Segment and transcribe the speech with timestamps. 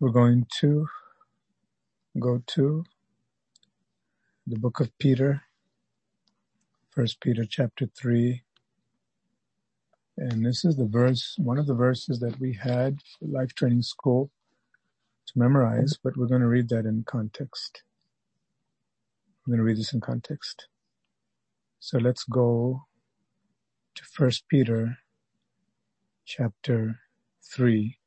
[0.00, 0.86] We're going to
[2.20, 2.84] go to
[4.46, 5.42] the book of Peter,
[6.90, 8.42] First Peter chapter 3.
[10.18, 13.82] And this is the verse, one of the verses that we had for life training
[13.82, 14.30] school
[15.26, 17.82] to memorize, but we're going to read that in context.
[19.46, 20.68] We're going to read this in context.
[21.80, 22.84] So let's go
[23.96, 24.98] to First Peter
[26.24, 27.00] chapter
[27.42, 27.97] 3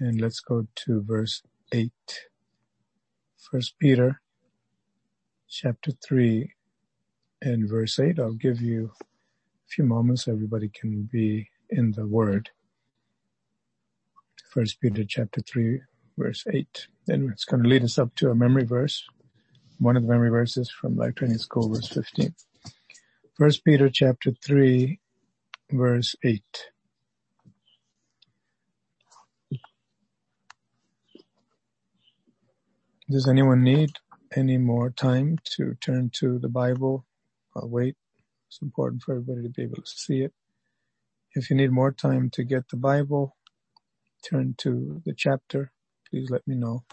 [0.00, 1.92] and let's go to verse 8.
[3.50, 4.20] First Peter
[5.48, 6.52] chapter 3
[7.42, 8.18] and verse 8.
[8.18, 9.04] I'll give you a
[9.68, 12.50] few moments so everybody can be in the word.
[14.48, 15.82] First Peter chapter 3
[16.16, 16.86] verse 8.
[17.06, 19.04] Then it's going to lead us up to a memory verse.
[19.78, 22.34] One of the memory verses from Life Training School verse 15.
[23.36, 24.98] First Peter chapter 3
[25.70, 26.42] verse 8.
[33.10, 33.90] Does anyone need
[34.36, 37.06] any more time to turn to the Bible?
[37.56, 37.96] I'll wait.
[38.46, 40.32] It's important for everybody to be able to see it.
[41.34, 43.36] If you need more time to get the Bible,
[44.24, 45.72] turn to the chapter.
[46.08, 46.84] Please let me know.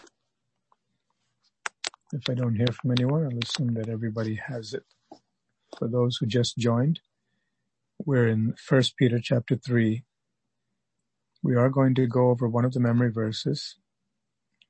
[2.12, 4.82] If I don't hear from anyone, I'll assume that everybody has it.
[5.78, 6.98] For those who just joined,
[8.04, 10.02] we're in 1 Peter chapter 3.
[11.44, 13.76] We are going to go over one of the memory verses,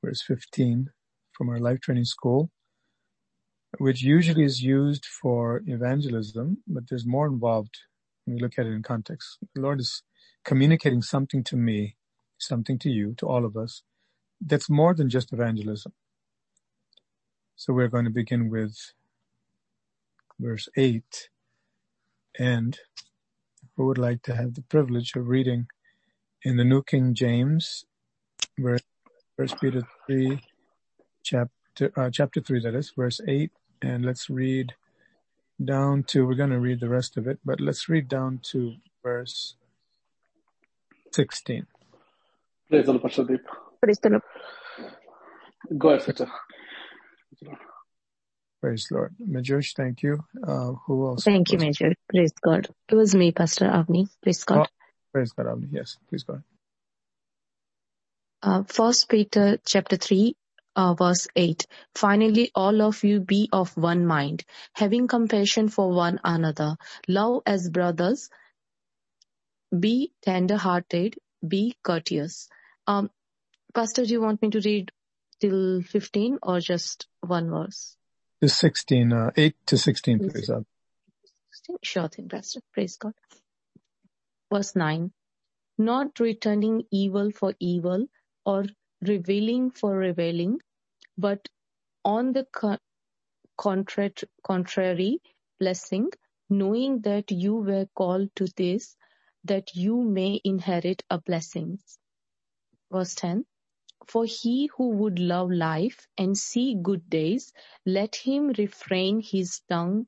[0.05, 0.91] verse 15
[1.39, 2.51] from our life training school,
[3.79, 7.79] which usually is used for evangelism, but there's more involved
[8.25, 9.39] when we look at it in context.
[9.55, 10.03] The Lord is
[10.45, 11.97] communicating something to me,
[12.39, 13.83] something to you, to all of us,
[14.41, 15.93] that's more than just evangelism.
[17.57, 18.77] So we're going to begin with
[20.41, 21.31] verse 8.
[22.39, 22.79] And
[23.77, 25.67] who would like to have the privilege of reading
[26.45, 27.85] in the New King James,
[28.59, 28.83] verse,
[29.37, 30.41] First Peter 3,
[31.29, 34.75] chapter uh, chapter three, that is verse eight, and let's read
[35.63, 36.27] down to.
[36.27, 39.57] We're going to read the rest of it, but let's read down to verse
[41.13, 41.67] sixteen.
[42.71, 43.43] Praise the Lord, Pastor Deep.
[43.83, 44.23] Praise the Lord.
[45.77, 46.29] Go ahead, sister.
[48.61, 49.15] Praise the Lord.
[49.25, 50.25] Majush, thank you.
[50.47, 51.25] Uh, who else?
[51.25, 51.93] Thank you, Major.
[52.13, 52.69] Praise God.
[52.89, 54.09] It was me, Pastor Avni.
[54.23, 54.61] Praise God.
[54.61, 54.67] Oh,
[55.13, 55.69] praise God, Avni.
[55.71, 56.45] Yes, please go ahead.
[58.43, 60.35] Uh, First Peter chapter 3
[60.79, 61.67] uh, verse 8.
[61.97, 64.45] Finally, all of you be of one mind,
[64.75, 66.77] having compassion for one another,
[67.09, 68.31] love as brothers,
[69.79, 72.49] be tender-hearted, be courteous.
[72.87, 73.11] Um,
[73.75, 74.93] Pastor, do you want me to read
[75.41, 77.97] till 15 or just one verse?
[78.41, 80.51] To 16, uh, 8 to 16, please.
[81.83, 82.61] Sure thing, Pastor.
[82.73, 83.15] Praise God.
[84.53, 85.11] Verse 9.
[85.77, 88.07] Not returning evil for evil
[88.47, 88.65] or
[89.03, 90.61] revealing for revealing,
[91.19, 91.49] but
[92.05, 92.47] on the
[94.47, 95.21] contrary,
[95.61, 96.11] blessing,
[96.49, 98.97] knowing that you were called to this,
[99.45, 101.79] that you may inherit a blessing.
[102.93, 103.45] Verse 10.
[104.07, 107.53] For he who would love life and see good days,
[107.85, 110.07] let him refrain his tongue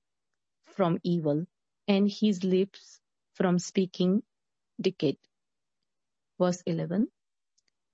[0.65, 1.47] from evil
[1.89, 3.01] and his lips
[3.35, 4.23] from speaking
[4.81, 5.19] deceit.
[6.39, 7.09] Verse 11.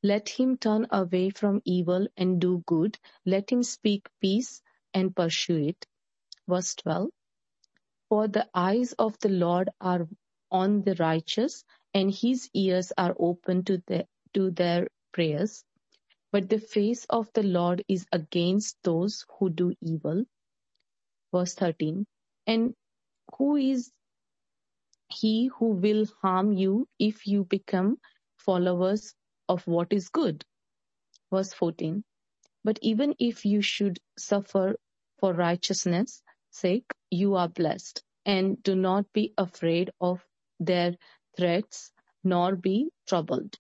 [0.07, 2.97] Let him turn away from evil and do good.
[3.25, 4.63] Let him speak peace
[4.95, 5.87] and pursue it.
[6.49, 7.09] Verse 12.
[8.09, 10.07] For the eyes of the Lord are
[10.49, 15.65] on the righteous and his ears are open to, the, to their prayers.
[16.31, 20.25] But the face of the Lord is against those who do evil.
[21.33, 22.07] Verse 13.
[22.47, 22.75] And
[23.37, 23.91] who is
[25.09, 27.99] he who will harm you if you become
[28.37, 29.17] followers
[29.49, 30.45] of what is good.
[31.31, 32.05] Verse 14.
[32.65, 34.77] But even if you should suffer
[35.19, 40.27] for righteousness' sake, you are blessed, and do not be afraid of
[40.59, 40.97] their
[41.37, 41.93] threats,
[42.25, 43.57] nor be troubled.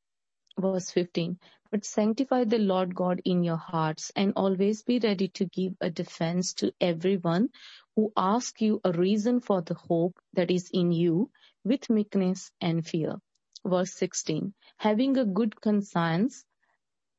[0.58, 1.38] Verse 15.
[1.70, 5.90] But sanctify the Lord God in your hearts, and always be ready to give a
[5.90, 7.50] defense to everyone
[7.96, 11.30] who asks you a reason for the hope that is in you
[11.64, 13.20] with meekness and fear
[13.66, 16.44] verse 16, having a good conscience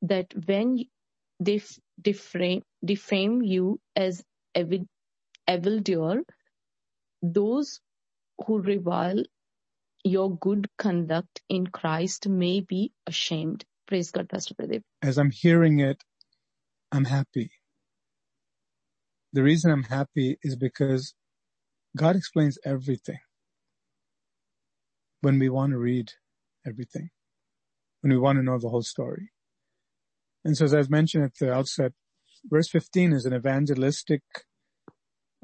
[0.04, 0.86] that when
[1.40, 1.62] they
[2.02, 4.24] defame, defame you as
[5.48, 6.22] evildoer,
[7.22, 7.80] those
[8.46, 9.24] who revile
[10.04, 13.66] your good conduct in Christ may be ashamed.
[13.88, 14.84] Praise God, Pastor Pradeep.
[15.02, 16.04] As I'm hearing it,
[16.92, 17.52] I'm happy.
[19.34, 21.14] The reason I'm happy is because
[21.96, 23.20] God explains everything.
[25.22, 26.12] When we want to read
[26.68, 27.10] everything
[28.02, 29.31] when we want to know the whole story.
[30.44, 31.94] And so as I've mentioned at the outset,
[32.46, 34.22] verse 15 is an evangelistic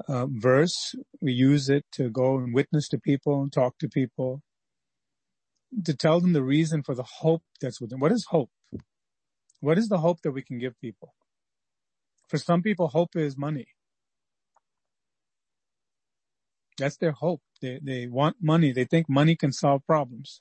[0.08, 0.94] uh, verse.
[1.20, 4.42] We use it to go and witness to people and talk to people,
[5.84, 8.00] to tell them the reason for the hope that's within.
[8.00, 8.50] What is hope?
[9.60, 11.14] What is the hope that we can give people?
[12.28, 13.66] For some people, hope is money.
[16.78, 17.40] That's their hope.
[17.60, 18.72] They, they want money.
[18.72, 20.40] They think money can solve problems.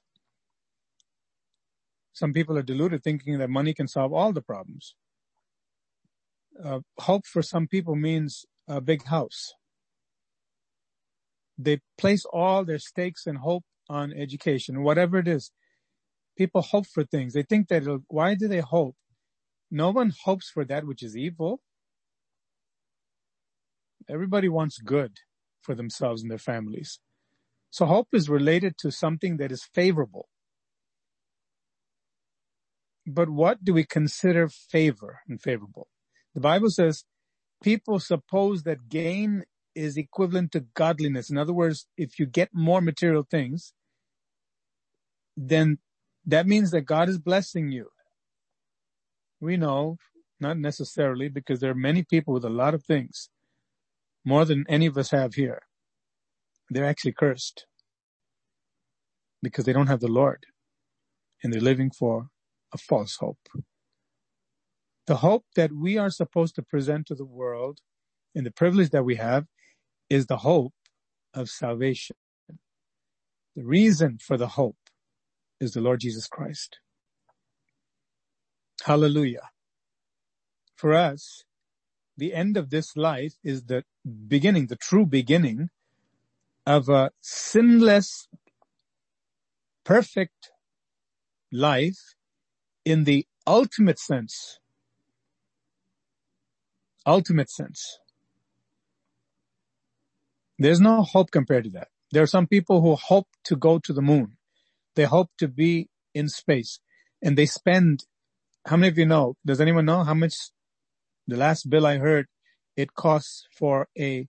[2.13, 4.95] Some people are deluded thinking that money can solve all the problems.
[6.63, 9.54] Uh, hope for some people means a big house.
[11.57, 15.51] They place all their stakes and hope on education, whatever it is.
[16.38, 17.33] People hope for things.
[17.33, 18.95] They think that why do they hope?
[19.69, 21.62] No one hopes for that which is evil.
[24.07, 25.18] Everybody wants good
[25.62, 27.00] for themselves and their families.
[27.71, 30.27] So hope is related to something that is favorable.
[33.05, 35.88] But what do we consider favor and favorable?
[36.35, 37.05] The Bible says
[37.63, 39.44] people suppose that gain
[39.75, 41.29] is equivalent to godliness.
[41.29, 43.73] In other words, if you get more material things,
[45.35, 45.79] then
[46.25, 47.89] that means that God is blessing you.
[49.41, 49.97] We know,
[50.39, 53.29] not necessarily, because there are many people with a lot of things,
[54.25, 55.63] more than any of us have here.
[56.69, 57.65] They're actually cursed
[59.41, 60.45] because they don't have the Lord
[61.44, 62.29] and they're living for
[62.73, 63.49] a false hope.
[65.05, 67.79] The hope that we are supposed to present to the world
[68.33, 69.45] and the privilege that we have
[70.09, 70.73] is the hope
[71.33, 72.15] of salvation.
[73.55, 74.77] The reason for the hope
[75.59, 76.79] is the Lord Jesus Christ.
[78.83, 79.49] Hallelujah.
[80.75, 81.43] For us,
[82.17, 83.83] the end of this life is the
[84.27, 85.69] beginning, the true beginning
[86.65, 88.27] of a sinless,
[89.83, 90.51] perfect
[91.51, 92.15] life
[92.85, 94.59] in the ultimate sense.
[97.06, 98.00] Ultimate sense.
[100.57, 101.89] There's no hope compared to that.
[102.12, 104.38] There are some people who hope to go to the moon.
[104.95, 106.80] They hope to be in space
[107.21, 108.06] and they spend,
[108.68, 110.36] how many of you know, does anyone know how much
[111.27, 112.27] the last bill I heard
[112.77, 114.27] it costs for a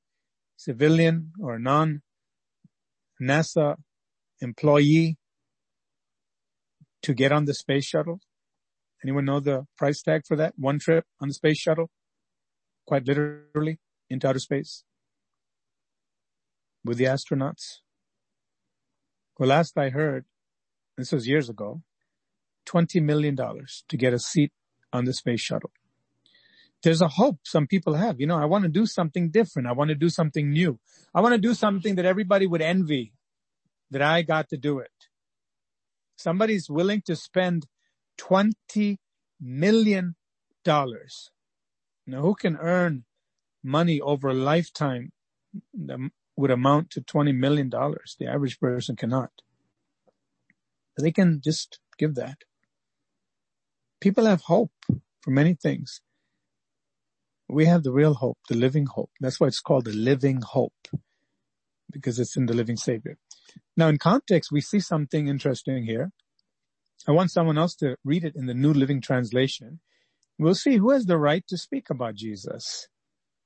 [0.56, 2.02] civilian or non
[3.20, 3.76] NASA
[4.40, 5.18] employee
[7.02, 8.20] to get on the space shuttle?
[9.04, 10.54] Anyone know the price tag for that?
[10.56, 11.90] One trip on the space shuttle?
[12.86, 13.78] Quite literally
[14.08, 14.84] into outer space
[16.84, 17.80] with the astronauts.
[19.38, 20.24] Well, last I heard,
[20.96, 21.82] this was years ago,
[22.66, 24.52] $20 million to get a seat
[24.92, 25.72] on the space shuttle.
[26.82, 28.20] There's a hope some people have.
[28.20, 29.68] You know, I want to do something different.
[29.68, 30.78] I want to do something new.
[31.14, 33.12] I want to do something that everybody would envy
[33.90, 34.90] that I got to do it.
[36.16, 37.66] Somebody's willing to spend
[38.18, 38.98] $20
[39.40, 40.16] million.
[40.66, 43.04] Now who can earn
[43.62, 45.12] money over a lifetime
[45.74, 45.98] that
[46.36, 47.70] would amount to $20 million?
[47.70, 49.30] The average person cannot.
[50.98, 52.38] They can just give that.
[54.00, 54.72] People have hope
[55.20, 56.00] for many things.
[57.48, 59.10] We have the real hope, the living hope.
[59.20, 60.88] That's why it's called the living hope
[61.90, 63.16] because it's in the living savior.
[63.76, 66.10] Now in context, we see something interesting here.
[67.06, 69.80] I want someone else to read it in the New Living Translation.
[70.38, 72.88] We'll see who has the right to speak about Jesus.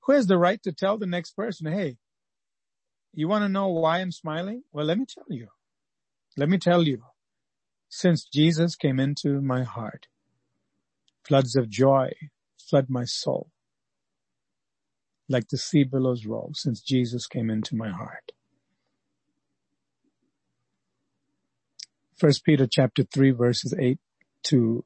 [0.02, 1.96] Who has the right to tell the next person, hey,
[3.12, 4.62] you want to know why I'm smiling?
[4.72, 5.48] Well, let me tell you.
[6.36, 7.02] Let me tell you.
[7.88, 10.06] Since Jesus came into my heart,
[11.24, 12.12] floods of joy
[12.58, 13.50] flood my soul.
[15.28, 18.32] Like the sea billows roll since Jesus came into my heart.
[22.18, 23.98] First Peter chapter 3 verses 8
[24.44, 24.84] to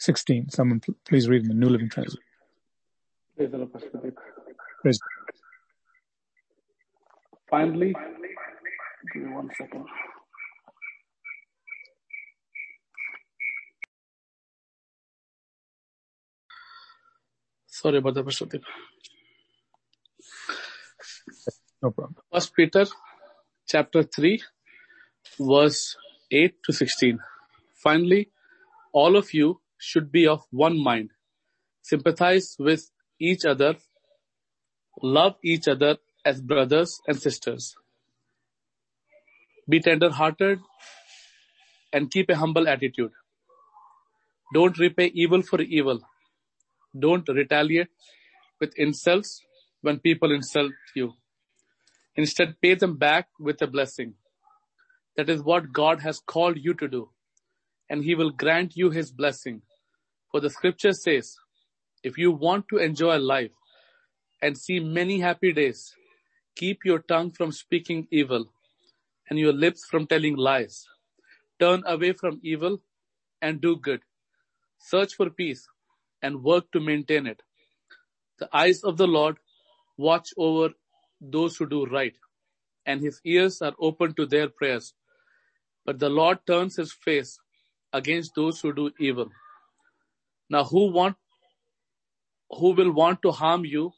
[0.00, 0.50] 16.
[0.50, 2.22] Someone please read in the New Living Translation.
[4.82, 4.98] Praise
[7.48, 7.94] Finally,
[9.14, 9.84] give me one second.
[17.66, 18.46] Sorry about that, Pastor
[21.82, 22.16] No problem.
[22.32, 22.86] First Peter
[23.66, 24.42] chapter 3
[25.38, 25.96] verse
[26.38, 27.18] 8 to 16.
[27.82, 28.30] Finally,
[28.92, 31.10] all of you should be of one mind,
[31.82, 32.90] sympathize with
[33.20, 33.76] each other,
[35.02, 37.74] love each other as brothers and sisters.
[39.68, 40.60] Be tender hearted
[41.92, 43.12] and keep a humble attitude.
[44.54, 46.00] Don't repay evil for evil.
[46.98, 47.88] Don't retaliate
[48.60, 49.42] with insults
[49.80, 51.12] when people insult you.
[52.16, 54.14] Instead, pay them back with a blessing.
[55.16, 57.10] That is what God has called you to do.
[57.88, 59.62] And he will grant you his blessing.
[60.30, 61.36] For the scripture says,
[62.02, 63.52] if you want to enjoy life
[64.42, 65.94] and see many happy days,
[66.54, 68.46] keep your tongue from speaking evil
[69.28, 70.84] and your lips from telling lies.
[71.58, 72.82] Turn away from evil
[73.40, 74.00] and do good.
[74.78, 75.66] Search for peace
[76.22, 77.42] and work to maintain it.
[78.38, 79.38] The eyes of the Lord
[79.96, 80.74] watch over
[81.20, 82.14] those who do right,
[82.84, 84.92] and his ears are open to their prayers.
[85.86, 87.38] But the Lord turns his face
[87.92, 89.30] against those who do evil.
[90.50, 91.16] Now who want
[92.50, 93.92] who will want to harm you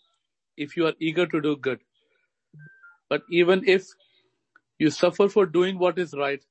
[0.57, 1.81] if you are eager to do good?
[3.09, 3.87] But even if
[4.79, 6.43] you suffer for doing what is right,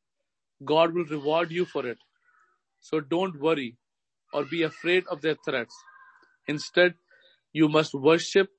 [0.66, 1.98] God will reward you for it.
[2.80, 3.78] So don't worry
[4.34, 5.76] or be afraid of their threats.
[6.48, 6.96] Instead,
[7.54, 8.50] you must worship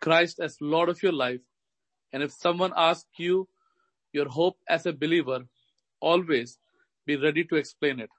[0.00, 1.40] Christ as Lord of your life.
[2.12, 3.48] And if someone asks you
[4.12, 5.44] your hope as a believer,
[6.00, 6.58] always
[7.06, 8.10] be ready to explain it.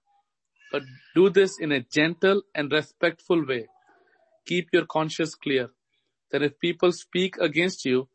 [0.72, 0.84] But
[1.16, 3.68] do this in a gentle and respectful way.
[4.48, 5.70] Keep your conscience clear.
[6.32, 8.10] Then if people speak against you,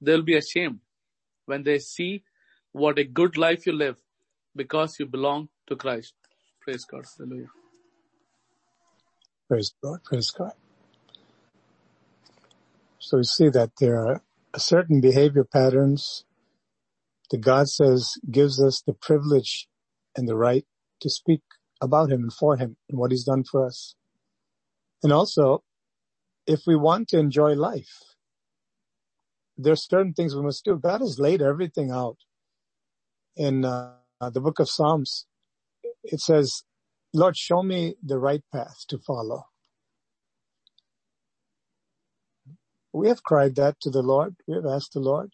[0.00, 0.80] they'll be ashamed
[1.46, 2.24] when they see
[2.72, 3.96] what a good life you live
[4.56, 6.14] because you belong to Christ.
[6.62, 7.04] Praise God.
[7.18, 7.48] Hallelujah.
[9.48, 10.00] Praise God.
[10.04, 10.52] Praise God.
[12.98, 14.22] So we see that there are
[14.56, 16.24] certain behavior patterns
[17.30, 19.68] that God says gives us the privilege
[20.16, 20.64] and the right
[21.00, 21.42] to speak
[21.80, 23.94] about him and for him and what he's done for us.
[25.02, 25.62] And also,
[26.46, 28.02] if we want to enjoy life,
[29.58, 30.78] there's certain things we must do.
[30.78, 32.18] God has laid everything out
[33.36, 35.26] in uh, the book of Psalms.
[36.04, 36.62] It says,
[37.12, 39.44] Lord, show me the right path to follow.
[42.92, 44.36] We have cried that to the Lord.
[44.46, 45.30] We have asked the Lord.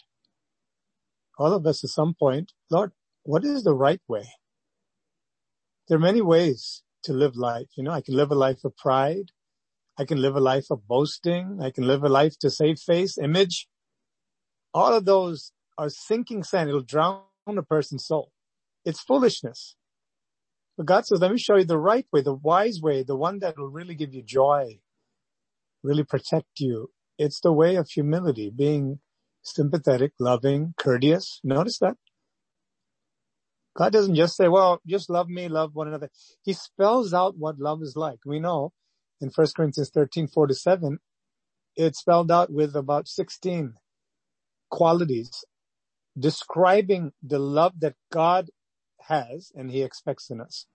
[1.42, 2.92] All of us at some point, Lord,
[3.24, 4.26] what is the right way?
[5.88, 7.66] There are many ways to live life.
[7.76, 9.32] You know, I can live a life of pride.
[9.98, 11.58] I can live a life of boasting.
[11.60, 13.66] I can live a life to save face, image.
[14.72, 16.68] All of those are sinking sand.
[16.68, 18.30] It'll drown a person's soul.
[18.84, 19.74] It's foolishness.
[20.76, 23.40] But God says, let me show you the right way, the wise way, the one
[23.40, 24.78] that will really give you joy,
[25.82, 29.00] really protect you, it's the way of humility, being
[29.42, 31.40] sympathetic, loving, courteous.
[31.44, 31.96] Notice that.
[33.74, 36.10] God doesn't just say, well, just love me, love one another.
[36.42, 38.18] He spells out what love is like.
[38.26, 38.72] We know
[39.20, 40.98] in 1 Corinthians 13, 4 to 7,
[41.76, 43.74] it's spelled out with about 16
[44.70, 45.44] qualities
[46.18, 48.50] describing the love that God
[49.08, 50.66] has and he expects in us.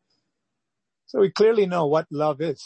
[1.06, 2.64] So we clearly know what love is,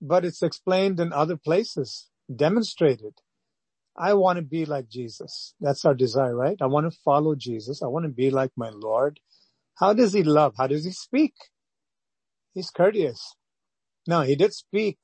[0.00, 3.14] but it's explained in other places demonstrated.
[3.96, 5.54] I want to be like Jesus.
[5.60, 6.56] That's our desire, right?
[6.60, 7.82] I want to follow Jesus.
[7.82, 9.20] I want to be like my Lord.
[9.76, 10.54] How does he love?
[10.58, 11.34] How does he speak?
[12.54, 13.34] He's courteous.
[14.06, 14.98] No, he did speak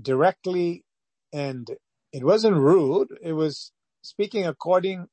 [0.00, 0.84] directly
[1.32, 1.68] and
[2.12, 3.08] it wasn't rude.
[3.22, 3.72] It was
[4.02, 5.06] speaking according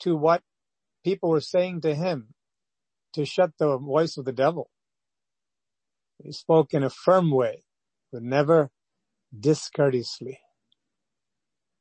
[0.00, 0.42] to what
[1.04, 2.34] people were saying to him
[3.14, 4.70] to shut the voice of the devil.
[6.22, 7.64] He spoke in a firm way,
[8.12, 8.70] but never
[9.38, 10.38] discourteously.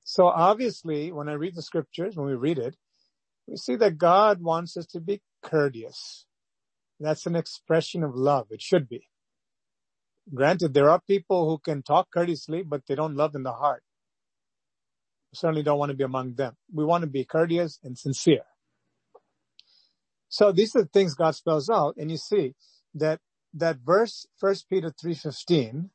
[0.09, 2.77] So obviously, when I read the scriptures, when we read it,
[3.45, 6.25] we see that God wants us to be courteous.
[6.97, 8.47] That's an expression of love.
[8.49, 9.09] It should be.
[10.33, 13.83] Granted, there are people who can talk courteously, but they don't love in the heart.
[15.33, 16.55] We certainly don't want to be among them.
[16.73, 18.45] We want to be courteous and sincere.
[20.29, 22.55] So these are the things God spells out, and you see
[22.95, 23.19] that
[23.53, 25.89] that verse, First Peter three fifteen,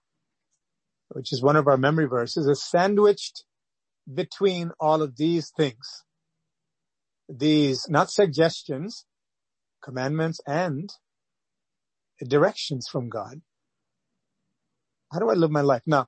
[1.08, 3.44] which is one of our memory verses, is sandwiched
[4.12, 6.04] between all of these things.
[7.28, 9.06] These, not suggestions,
[9.82, 10.90] commandments and
[12.26, 13.40] directions from God.
[15.12, 15.82] How do I live my life?
[15.86, 16.06] Now,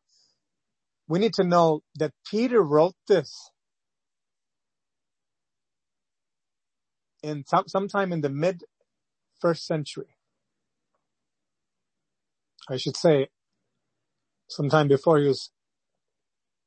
[1.08, 3.50] we need to know that Peter wrote this
[7.22, 8.62] in some, sometime in the mid
[9.40, 10.16] first century.
[12.68, 13.28] I should say
[14.48, 15.50] sometime before he was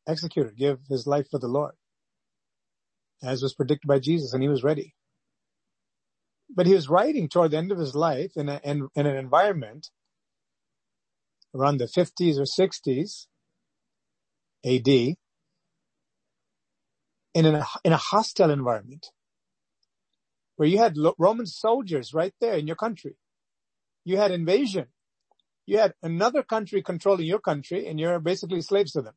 [0.08, 1.76] executed, give his life for the Lord,
[3.24, 4.96] as was predicted by Jesus, and he was ready.
[6.54, 9.18] But he was writing toward the end of his life in, a, in, in an
[9.18, 9.90] environment
[11.56, 13.28] around the 50s or 60s
[14.66, 15.18] AD in,
[17.46, 19.08] an, in a hostile environment
[20.56, 23.18] where you had Roman soldiers right there in your country.
[24.06, 24.88] You had invasion.
[25.66, 29.16] You had another country controlling your country and you're basically slaves to them.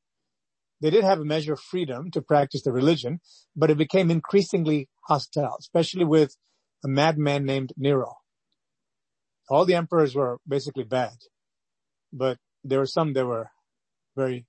[0.80, 3.20] They did have a measure of freedom to practice their religion,
[3.56, 6.36] but it became increasingly hostile, especially with
[6.84, 8.14] a madman named Nero.
[9.50, 11.14] All the emperors were basically bad.
[12.12, 13.50] but there were some that were
[14.16, 14.46] very,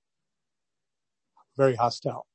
[1.57, 2.27] very hostile,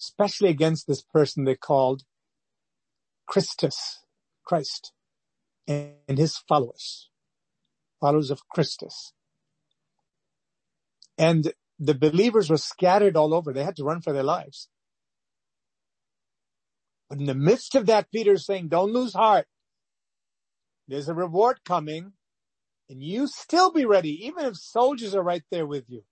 [0.00, 2.02] especially against this person they called
[3.26, 4.00] Christus,
[4.44, 4.92] Christ,
[5.68, 7.10] and his followers,
[8.00, 9.12] followers of Christus.
[11.18, 13.52] And the believers were scattered all over.
[13.52, 14.68] They had to run for their lives.
[17.08, 19.46] But in the midst of that, Peter's saying, don't lose heart.
[20.86, 22.12] There's a reward coming
[22.90, 26.02] and you still be ready, even if soldiers are right there with you.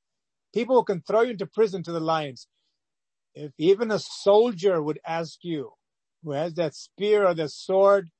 [0.54, 2.46] People can throw you into prison to the lions.
[3.34, 5.72] If even a soldier would ask you,
[6.24, 8.10] who has that spear or that sword,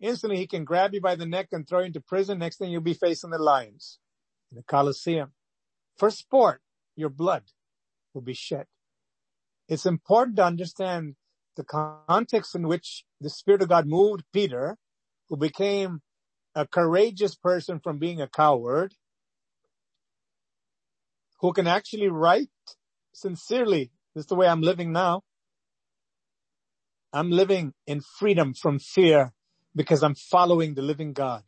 [0.00, 2.38] instantly he can grab you by the neck and throw you into prison.
[2.38, 3.98] Next thing you'll be facing the lions
[4.50, 5.32] in the Colosseum.
[5.96, 6.60] For sport,
[7.00, 7.44] your blood
[8.14, 8.66] will be shed.
[9.68, 11.16] It's important to understand
[11.56, 14.76] the context in which the Spirit of God moved Peter,
[15.28, 16.02] who became
[16.54, 18.94] a courageous person from being a coward
[21.40, 22.50] who can actually write
[23.12, 23.90] sincerely.
[24.14, 25.22] This is the way I'm living now.
[27.12, 29.32] I'm living in freedom from fear
[29.74, 31.42] because I'm following the living God.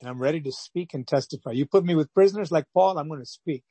[0.00, 1.52] And I'm ready to speak and testify.
[1.52, 3.64] You put me with prisoners like Paul, I'm going to speak.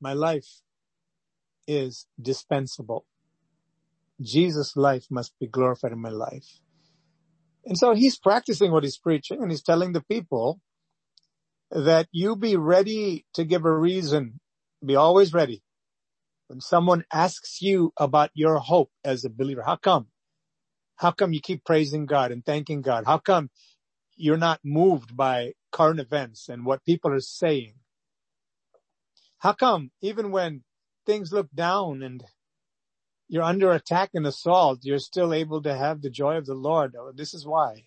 [0.00, 0.46] My life
[1.68, 3.06] is dispensable.
[4.20, 6.46] Jesus' life must be glorified in my life.
[7.66, 10.60] And so he's practicing what he's preaching and he's telling the people
[11.70, 14.40] that you be ready to give a reason.
[14.84, 15.62] Be always ready.
[16.48, 20.08] When someone asks you about your hope as a believer, how come?
[20.96, 23.04] How come you keep praising God and thanking God?
[23.06, 23.50] How come
[24.16, 27.74] you're not moved by current events and what people are saying?
[29.38, 30.62] How come even when
[31.06, 32.24] things look down and
[33.28, 36.94] you're under attack and assault, you're still able to have the joy of the Lord.
[36.98, 37.84] Oh, this is why.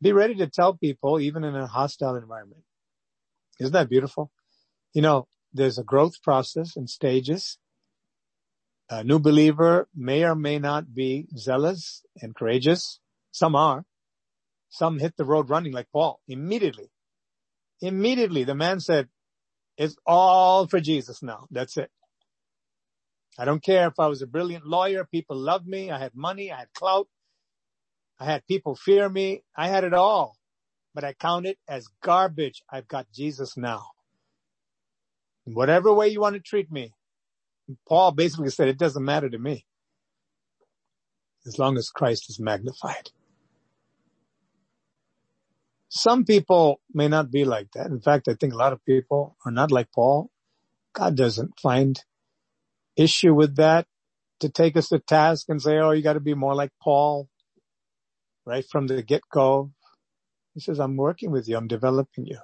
[0.00, 2.62] Be ready to tell people even in a hostile environment.
[3.58, 4.30] Isn't that beautiful?
[4.92, 7.58] You know, there's a growth process and stages.
[8.90, 13.00] A new believer may or may not be zealous and courageous.
[13.30, 13.84] Some are.
[14.74, 16.90] Some hit the road running like Paul immediately.
[17.80, 19.08] Immediately the man said,
[19.76, 21.46] it's all for Jesus now.
[21.52, 21.92] That's it.
[23.38, 25.04] I don't care if I was a brilliant lawyer.
[25.04, 25.92] People loved me.
[25.92, 26.50] I had money.
[26.50, 27.06] I had clout.
[28.18, 29.44] I had people fear me.
[29.56, 30.36] I had it all,
[30.92, 32.60] but I count it as garbage.
[32.68, 33.84] I've got Jesus now.
[35.44, 36.94] Whatever way you want to treat me.
[37.86, 39.66] Paul basically said it doesn't matter to me
[41.46, 43.10] as long as Christ is magnified.
[45.94, 47.88] Some people may not be like that.
[47.88, 50.30] In fact, I think a lot of people are not like Paul.
[50.94, 52.00] God doesn't find
[52.96, 53.86] issue with that
[54.40, 57.28] to take us to task and say, oh, you got to be more like Paul
[58.46, 59.72] right from the get go.
[60.54, 61.56] He says, I'm working with you.
[61.56, 62.38] I'm developing you.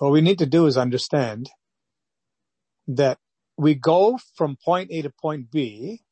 [0.00, 1.50] What we need to do is understand
[2.88, 3.18] that
[3.58, 6.02] we go from point A to point B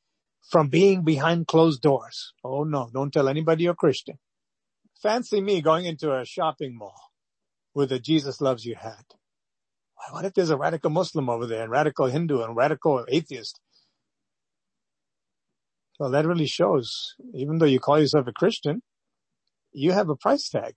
[0.50, 2.34] from being behind closed doors.
[2.44, 4.18] Oh no, don't tell anybody you're Christian.
[5.02, 7.12] Fancy me going into a shopping mall
[7.74, 9.04] with a Jesus loves you hat.
[10.10, 13.60] What if there's a radical Muslim over there and radical Hindu and radical atheist?
[15.98, 18.82] Well, that really shows, even though you call yourself a Christian,
[19.72, 20.74] you have a price tag.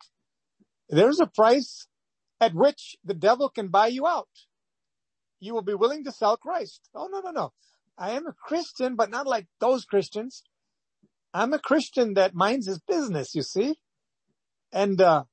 [0.89, 1.87] There's a price
[2.39, 4.29] at which the devil can buy you out.
[5.39, 6.81] You will be willing to sell Christ.
[6.93, 7.53] Oh, no, no, no.
[7.97, 10.43] I am a Christian, but not like those Christians.
[11.33, 13.75] I'm a Christian that minds his business, you see?
[14.71, 15.23] And, uh,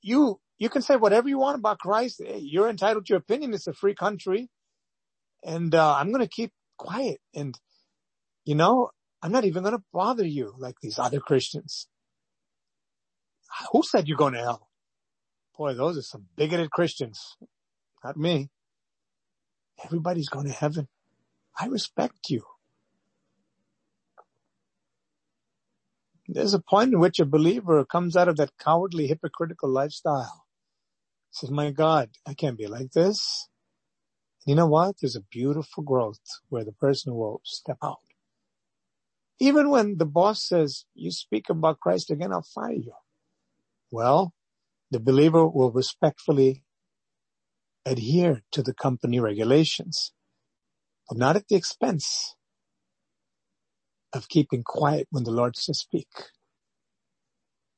[0.00, 2.20] you, you can say whatever you want about Christ.
[2.24, 3.54] You're entitled to your opinion.
[3.54, 4.48] It's a free country.
[5.44, 7.20] And, uh, I'm going to keep quiet.
[7.34, 7.54] And,
[8.44, 8.90] you know,
[9.22, 11.88] I'm not even going to bother you like these other Christians.
[13.72, 14.68] Who said you're going to hell?
[15.56, 17.36] Boy, those are some bigoted Christians.
[18.02, 18.48] Not me.
[19.84, 20.88] Everybody's going to heaven.
[21.58, 22.42] I respect you.
[26.32, 30.42] There's a point in which a believer comes out of that cowardly, hypocritical lifestyle
[31.32, 33.48] says, my God, I can't be like this.
[34.46, 34.96] And You know what?
[35.00, 37.98] There's a beautiful growth where the person will step out.
[39.40, 42.92] Even when the boss says, you speak about Christ again, I'll fire you.
[43.90, 44.32] Well,
[44.90, 46.64] the believer will respectfully
[47.84, 50.12] adhere to the company regulations,
[51.08, 52.36] but not at the expense
[54.14, 56.08] of keeping quiet when the Lord says speak.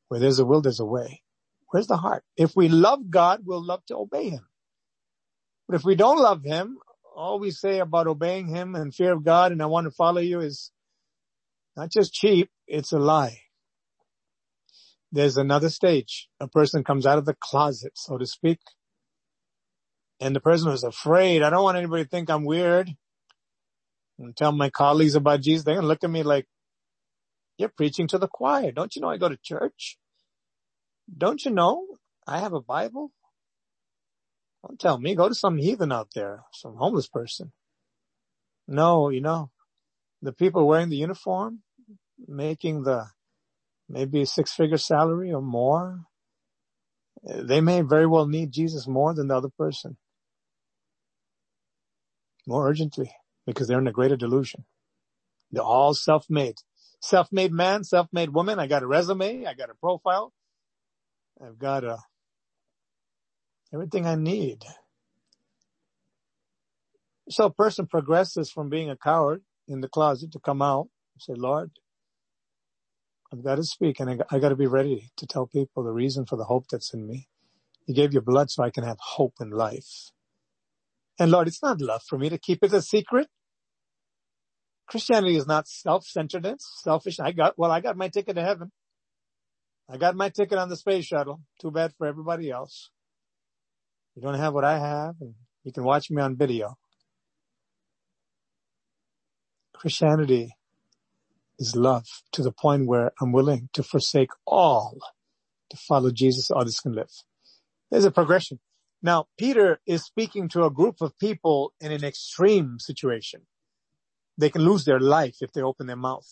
[0.08, 1.22] Where there's a will, there's a way.
[1.70, 2.24] Where's the heart?
[2.36, 4.46] If we love God, we'll love to obey him.
[5.68, 6.78] But if we don't love him,
[7.16, 10.20] all we say about obeying him and fear of God and I want to follow
[10.20, 10.72] you is
[11.76, 13.38] not just cheap, it's a lie.
[15.12, 16.28] there's another stage.
[16.40, 18.60] A person comes out of the closet, so to speak,
[20.20, 21.42] and the person was afraid.
[21.42, 22.90] I don't want anybody to think I'm weird.
[24.18, 25.64] And tell my colleagues about Jesus.
[25.64, 26.46] They're going to look at me like,
[27.58, 28.72] you're preaching to the choir.
[28.72, 29.98] Don't you know I go to church?
[31.16, 31.86] Don't you know
[32.26, 33.12] I have a Bible?
[34.66, 35.14] Don't tell me.
[35.14, 37.52] Go to some heathen out there, some homeless person.
[38.66, 39.50] No, you know,
[40.22, 41.60] the people wearing the uniform,
[42.26, 43.06] making the
[43.88, 46.00] maybe six figure salary or more,
[47.22, 49.96] they may very well need Jesus more than the other person.
[52.46, 53.10] More urgently,
[53.46, 54.64] because they're in a greater delusion.
[55.50, 56.56] They're all self-made.
[57.00, 58.58] Self-made man, self-made woman.
[58.58, 59.46] I got a resume.
[59.46, 60.32] I got a profile.
[61.44, 61.98] I've got a,
[63.72, 64.64] everything I need.
[67.28, 71.22] So a person progresses from being a coward in the closet to come out and
[71.22, 71.70] say, Lord,
[73.32, 75.92] I've got to speak and I, I got to be ready to tell people the
[75.92, 77.28] reason for the hope that's in me.
[77.86, 80.10] You gave your blood so I can have hope in life.
[81.18, 83.28] And Lord, it's not love for me to keep it a secret.
[84.86, 87.20] Christianity is not self-centeredness, selfish.
[87.20, 88.70] I got, well, I got my ticket to heaven.
[89.88, 91.40] I got my ticket on the space shuttle.
[91.60, 92.90] Too bad for everybody else.
[94.14, 96.76] You don't have what I have and you can watch me on video.
[99.72, 100.54] Christianity
[101.58, 104.98] is love to the point where I'm willing to forsake all
[105.70, 107.10] to follow Jesus others can live.
[107.90, 108.60] There's a progression.
[109.04, 113.42] Now, Peter is speaking to a group of people in an extreme situation.
[114.38, 116.26] They can lose their life if they open their mouth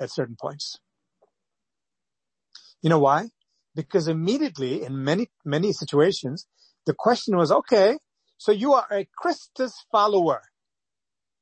[0.00, 0.80] at certain points.
[2.82, 3.28] You know why?
[3.76, 6.48] Because immediately in many, many situations,
[6.84, 7.98] the question was, okay,
[8.38, 10.42] so you are a Christus follower.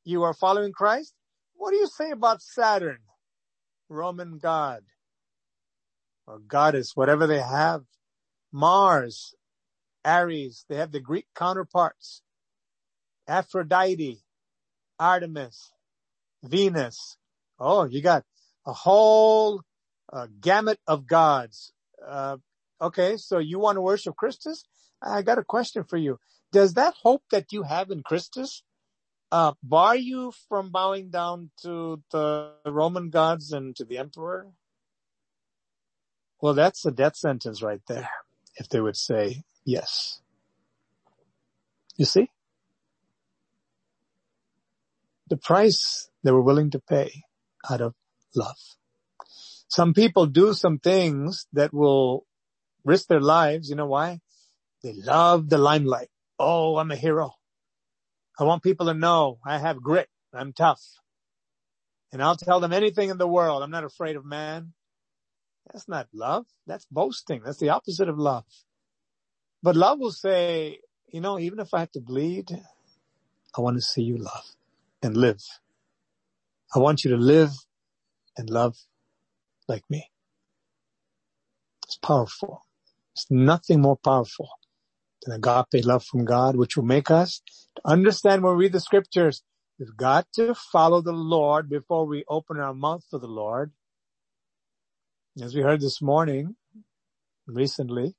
[0.04, 1.14] You are following Christ.
[1.54, 2.98] What do you say about Saturn?
[3.88, 4.82] Roman god
[6.26, 7.84] or goddess, whatever they have.
[8.52, 9.34] Mars,
[10.04, 12.22] Ares, they have the Greek counterparts.
[13.26, 14.20] Aphrodite,
[14.98, 15.70] Artemis,
[16.42, 17.16] Venus.
[17.58, 18.24] Oh, you got
[18.66, 19.62] a whole
[20.12, 21.72] uh, gamut of gods.
[22.06, 22.38] Uh,
[22.80, 24.64] okay, so you want to worship Christus?
[25.02, 26.18] I got a question for you.
[26.52, 28.62] Does that hope that you have in Christus
[29.30, 34.48] uh, bar you from bowing down to the Roman gods and to the emperor?
[36.40, 38.08] Well, that's a death sentence right there,
[38.58, 40.20] if they would say yes.
[41.96, 42.30] You see?
[45.28, 47.22] The price they were willing to pay
[47.70, 47.94] out of
[48.34, 48.56] love.
[49.68, 52.24] Some people do some things that will
[52.84, 53.68] risk their lives.
[53.68, 54.20] You know why?
[54.82, 56.08] They love the limelight.
[56.38, 57.32] Oh, I'm a hero.
[58.38, 60.08] I want people to know I have grit.
[60.32, 60.80] I'm tough.
[62.12, 63.62] And I'll tell them anything in the world.
[63.62, 64.72] I'm not afraid of man.
[65.72, 66.46] That's not love.
[66.66, 67.42] That's boasting.
[67.44, 68.44] That's the opposite of love.
[69.62, 70.80] But love will say,
[71.12, 72.50] you know, even if I have to bleed,
[73.56, 74.44] I want to see you love
[75.02, 75.42] and live.
[76.74, 77.50] I want you to live
[78.36, 78.76] and love
[79.68, 80.10] like me.
[81.86, 82.64] It's powerful.
[83.14, 84.48] It's nothing more powerful
[85.24, 87.42] than agape love from God, which will make us
[87.76, 89.42] to understand when we read the scriptures.
[89.78, 93.72] We've got to follow the Lord before we open our mouth for the Lord.
[95.40, 96.56] As we heard this morning,
[97.46, 98.16] recently,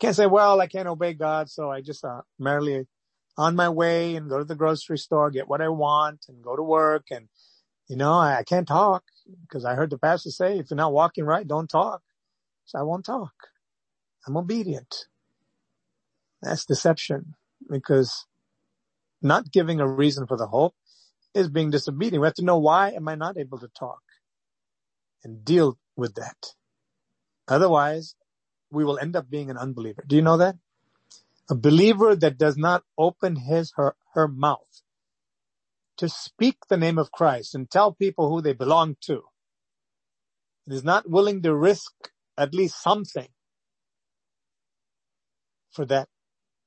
[0.00, 2.86] can't say, well, I can't obey God, so I just uh, merely
[3.38, 6.56] on my way and go to the grocery store, get what I want and go
[6.56, 7.06] to work.
[7.10, 7.28] And,
[7.86, 9.04] you know, I, I can't talk
[9.42, 12.02] because I heard the pastor say, if you're not walking right, don't talk.
[12.64, 13.34] So I won't talk.
[14.26, 15.06] I'm obedient.
[16.42, 17.34] That's deception
[17.70, 18.26] because
[19.22, 20.74] not giving a reason for the hope
[21.34, 22.20] is being disobedient.
[22.20, 24.00] We have to know why am I not able to talk
[25.26, 26.54] and deal with that.
[27.48, 28.14] Otherwise,
[28.70, 30.04] we will end up being an unbeliever.
[30.06, 30.56] Do you know that?
[31.50, 34.82] A believer that does not open his, her, her mouth
[35.98, 39.22] to speak the name of Christ and tell people who they belong to
[40.64, 41.92] and is not willing to risk
[42.38, 43.28] at least something
[45.70, 46.08] for that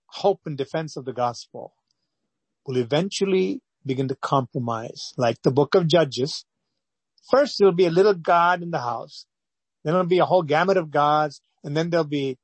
[0.08, 1.74] hope and defense of the gospel
[2.66, 5.14] will eventually begin to compromise.
[5.18, 6.46] Like the book of Judges,
[7.30, 9.26] first there'll be a little God in the house.
[9.84, 12.38] Then there'll be a whole gamut of gods and then there'll be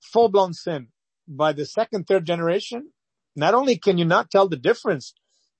[0.00, 0.88] full blown sin.
[1.28, 2.90] By the second, third generation,
[3.36, 5.14] not only can you not tell the difference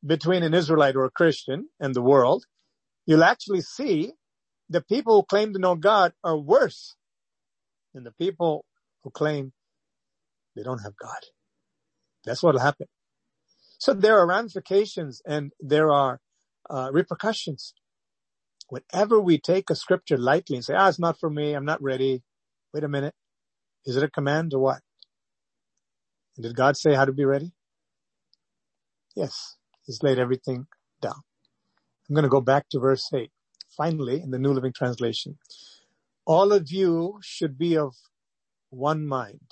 [0.05, 2.45] between an Israelite or a Christian and the world,
[3.07, 4.13] you'll actually see
[4.69, 6.97] the people who claim to know God are worse
[7.95, 8.65] than the people
[9.03, 9.53] who claim
[10.57, 11.19] they don't have God.
[12.25, 12.87] That's what'll happen.
[13.79, 16.21] So there are ramifications and there are
[16.69, 17.75] uh, repercussions
[18.71, 21.83] Whenever we take a scripture lightly and say, ah, it's not for me, I'm not
[21.83, 22.23] ready.
[22.73, 23.15] Wait a minute.
[23.85, 24.81] Is it a command or what?
[26.37, 27.53] And did God say how to be ready?
[29.17, 29.57] Yes.
[29.85, 30.67] He's laid everything
[31.03, 31.21] down.
[32.09, 33.31] I'm going to go back to verse 8.
[33.77, 35.39] Finally, in the New Living Translation,
[36.25, 37.95] all of you should be of
[38.71, 39.51] one mind.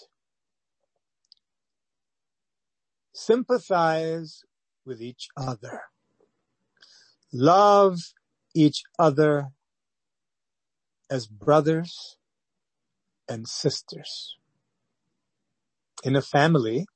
[3.13, 4.45] Sympathize
[4.87, 5.83] with each other.
[7.33, 7.99] Love
[8.55, 9.49] each other
[11.11, 12.17] as brothers
[13.29, 14.37] and sisters.
[16.05, 16.87] In a family,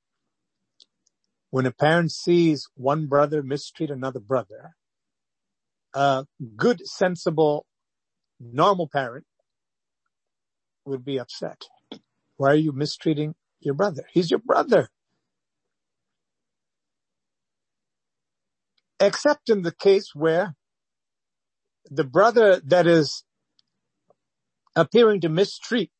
[1.50, 4.74] when a parent sees one brother mistreat another brother,
[5.94, 6.24] a
[6.56, 7.66] good, sensible,
[8.40, 9.26] normal parent
[10.84, 11.64] would be upset.
[12.36, 14.04] Why are you mistreating your brother?
[14.12, 14.88] He's your brother.
[18.98, 20.54] Except in the case where
[21.90, 23.24] the brother that is
[24.76, 25.90] appearing to mistreat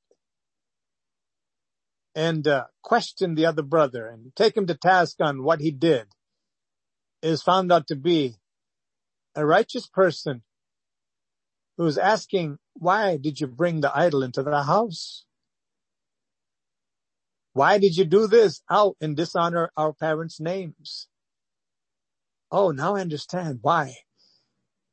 [2.14, 6.06] and uh, question the other brother and take him to task on what he did
[7.22, 8.36] is found out to be
[9.34, 10.42] a righteous person
[11.78, 15.24] who's asking, why did you bring the idol into the house?
[17.54, 21.08] Why did you do this out and dishonor our parents' names?
[22.50, 23.96] Oh, now I understand why.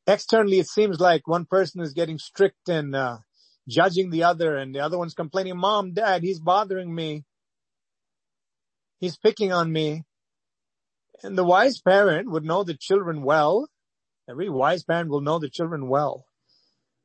[0.10, 3.20] Externally, it seems like one person is getting strict and uh,
[3.68, 7.26] judging the other and the other one's complaining, mom, dad, he's bothering me.
[9.00, 10.06] He's picking on me.
[11.22, 13.70] And the wise parent would know the children well.
[14.28, 16.26] Every wise parent will know the children well.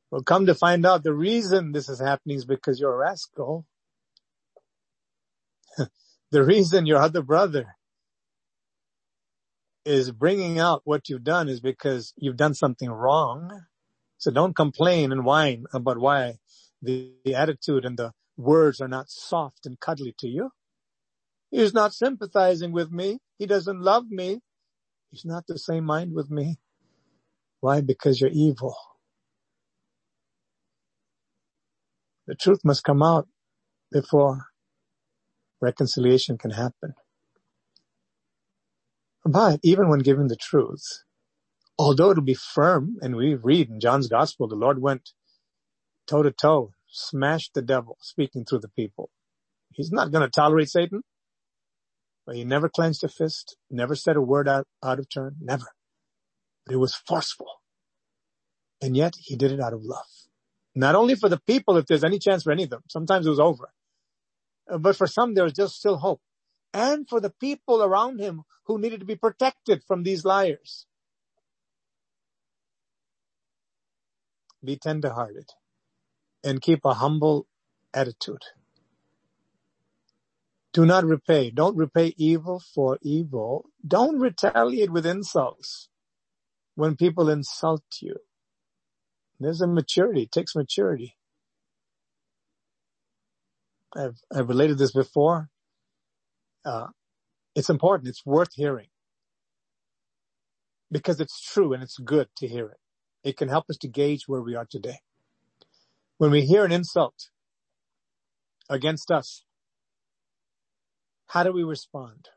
[0.09, 3.67] Will come to find out the reason this is happening is because you're a rascal.
[6.31, 7.75] the reason your other brother
[9.85, 13.63] is bringing out what you've done is because you've done something wrong.
[14.17, 16.35] So don't complain and whine about why
[16.81, 20.51] the, the attitude and the words are not soft and cuddly to you.
[21.51, 23.19] He's not sympathizing with me.
[23.39, 24.41] He doesn't love me.
[25.11, 26.57] He's not the same mind with me.
[27.61, 27.81] Why?
[27.81, 28.75] Because you're evil.
[32.27, 33.27] The truth must come out
[33.91, 34.47] before
[35.61, 36.95] reconciliation can happen.
[39.25, 41.03] But even when given the truth,
[41.79, 45.11] although it'll be firm, and we read in John's gospel, the Lord went
[46.07, 49.09] toe to toe, smashed the devil, speaking through the people.
[49.73, 51.01] He's not going to tolerate Satan.
[52.25, 55.67] But he never clenched a fist, never said a word out, out of turn, never.
[56.65, 57.47] But it was forceful.
[58.81, 60.05] And yet he did it out of love.
[60.75, 63.29] Not only for the people, if there's any chance for any of them, sometimes it
[63.29, 63.69] was over.
[64.79, 66.21] But for some, there was just still hope
[66.75, 70.87] and for the people around him who needed to be protected from these liars.
[74.63, 75.51] Be tenderhearted
[76.43, 77.47] and keep a humble
[77.93, 78.43] attitude.
[80.73, 81.51] Do not repay.
[81.51, 83.65] Don't repay evil for evil.
[83.87, 85.89] Don't retaliate with insults
[86.75, 88.17] when people insult you.
[89.39, 90.23] There's a maturity.
[90.23, 91.17] It takes maturity.
[93.95, 95.49] I've, I've related this before
[96.65, 96.87] uh,
[97.55, 98.09] it's important.
[98.09, 98.87] It's worth hearing
[100.91, 102.77] because it's true and it's good to hear it.
[103.23, 104.99] It can help us to gauge where we are today.
[106.17, 107.29] When we hear an insult
[108.69, 109.43] against us,
[111.27, 112.29] how do we respond?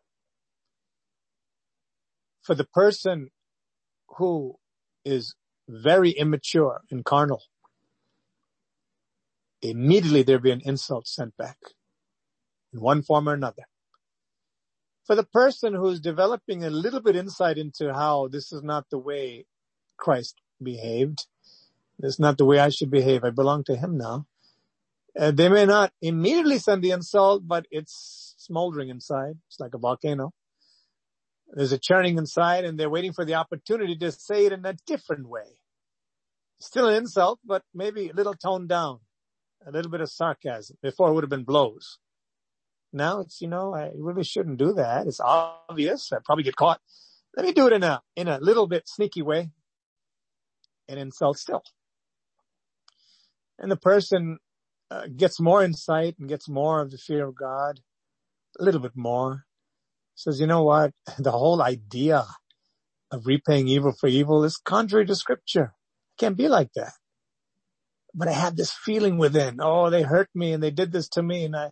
[2.43, 3.29] For the person
[4.17, 4.57] who
[5.05, 5.35] is
[5.69, 7.43] very immature and carnal,
[9.61, 11.59] immediately there be an insult sent back
[12.73, 13.65] in one form or another
[15.09, 18.99] for the person who's developing a little bit insight into how this is not the
[18.99, 19.47] way
[19.97, 21.27] Christ behaved,
[21.99, 23.25] this is not the way I should behave.
[23.25, 24.27] I belong to him now.
[25.19, 29.37] Uh, they may not immediately send the insult, but it's smoldering inside.
[29.47, 30.35] It's like a volcano.
[31.55, 34.77] There's a churning inside and they're waiting for the opportunity to say it in a
[34.87, 35.57] different way.
[36.61, 38.99] Still an insult, but maybe a little toned down,
[39.67, 40.77] a little bit of sarcasm.
[40.83, 41.99] Before it would have been blows.
[42.93, 45.07] Now it's, you know, I really shouldn't do that.
[45.07, 46.13] It's obvious.
[46.13, 46.81] I probably get caught.
[47.37, 49.51] Let me do it in a, in a little bit sneaky way
[50.89, 51.63] and insult still.
[53.59, 54.39] And the person
[54.91, 57.81] uh, gets more insight and gets more of the fear of God,
[58.59, 59.45] a little bit more.
[60.15, 60.93] Says, you know what?
[61.19, 62.25] The whole idea
[63.11, 65.75] of repaying evil for evil is contrary to scripture.
[66.15, 66.93] It can't be like that.
[68.15, 71.23] But I have this feeling within, oh, they hurt me and they did this to
[71.23, 71.71] me and I,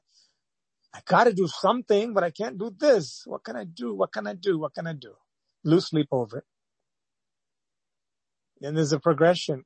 [0.96, 3.24] I gotta do something, but I can't do this.
[3.26, 3.94] What can I do?
[3.94, 4.58] What can I do?
[4.58, 5.14] What can I do?
[5.64, 6.44] Lose sleep over it.
[8.66, 9.64] And there's a progression.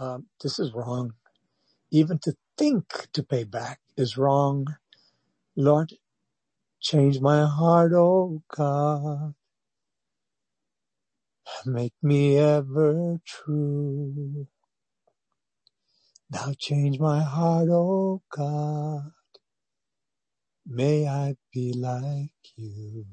[0.00, 1.14] um, this is wrong.
[1.92, 4.66] Even to think to pay back is wrong.
[5.56, 5.92] Lord,
[6.80, 9.34] change my heart, oh God.
[11.66, 14.48] Make me ever true.
[16.30, 19.12] Now change my heart, oh God.
[20.68, 23.06] May I be like you.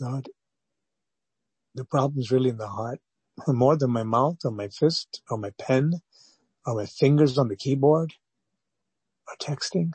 [0.00, 0.30] Lord,
[1.74, 3.00] the problem's really in the heart.
[3.48, 5.94] More than my mouth or my fist or my pen
[6.66, 8.14] or my fingers on the keyboard
[9.28, 9.92] or texting.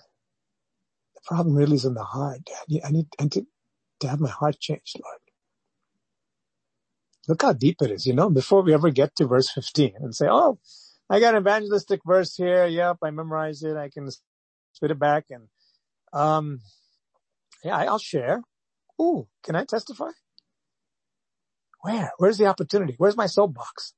[1.15, 2.41] The problem really is in the heart.
[2.51, 3.45] I need, I need, need
[4.01, 5.19] to have my heart changed, Lord.
[7.27, 10.15] Look how deep it is, you know, before we ever get to verse 15 and
[10.15, 10.59] say, oh,
[11.09, 12.67] I got an evangelistic verse here.
[12.67, 13.77] Yep, I memorized it.
[13.77, 14.09] I can
[14.73, 15.49] spit it back and,
[16.13, 16.59] um,
[17.63, 18.41] yeah, I'll share.
[19.01, 20.11] Ooh, can I testify?
[21.81, 22.11] Where?
[22.17, 22.95] Where's the opportunity?
[22.97, 23.93] Where's my soapbox?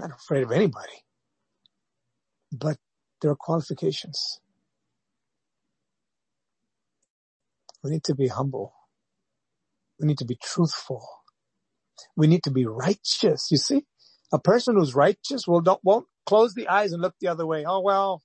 [0.00, 1.04] I'm not afraid of anybody.
[2.52, 2.78] But
[3.22, 4.40] there are qualifications.
[7.84, 8.74] We need to be humble.
[10.00, 11.06] We need to be truthful.
[12.16, 13.48] We need to be righteous.
[13.50, 13.84] You see,
[14.32, 17.64] a person who's righteous will don't, won't close the eyes and look the other way.
[17.66, 18.22] Oh, well,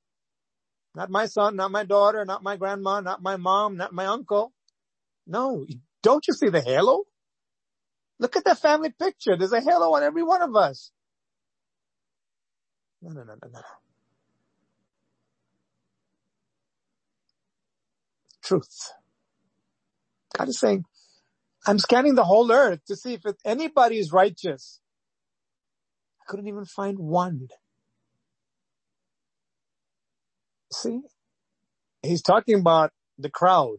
[0.96, 4.54] not my son, not my daughter, not my grandma, not my mom, not my uncle.
[5.28, 5.66] No,
[6.04, 7.04] don't you see the halo?
[8.20, 9.38] Look at the family picture.
[9.38, 10.92] There's a halo on every one of us.
[13.02, 13.62] No, no, no, no, no, no.
[18.44, 18.94] Truth.
[20.38, 20.86] God is saying,
[21.68, 24.82] I'm scanning the whole earth to see if anybody is righteous.
[26.22, 27.48] I couldn't even find one.
[30.74, 31.02] See?
[32.02, 33.78] He's talking about the crowd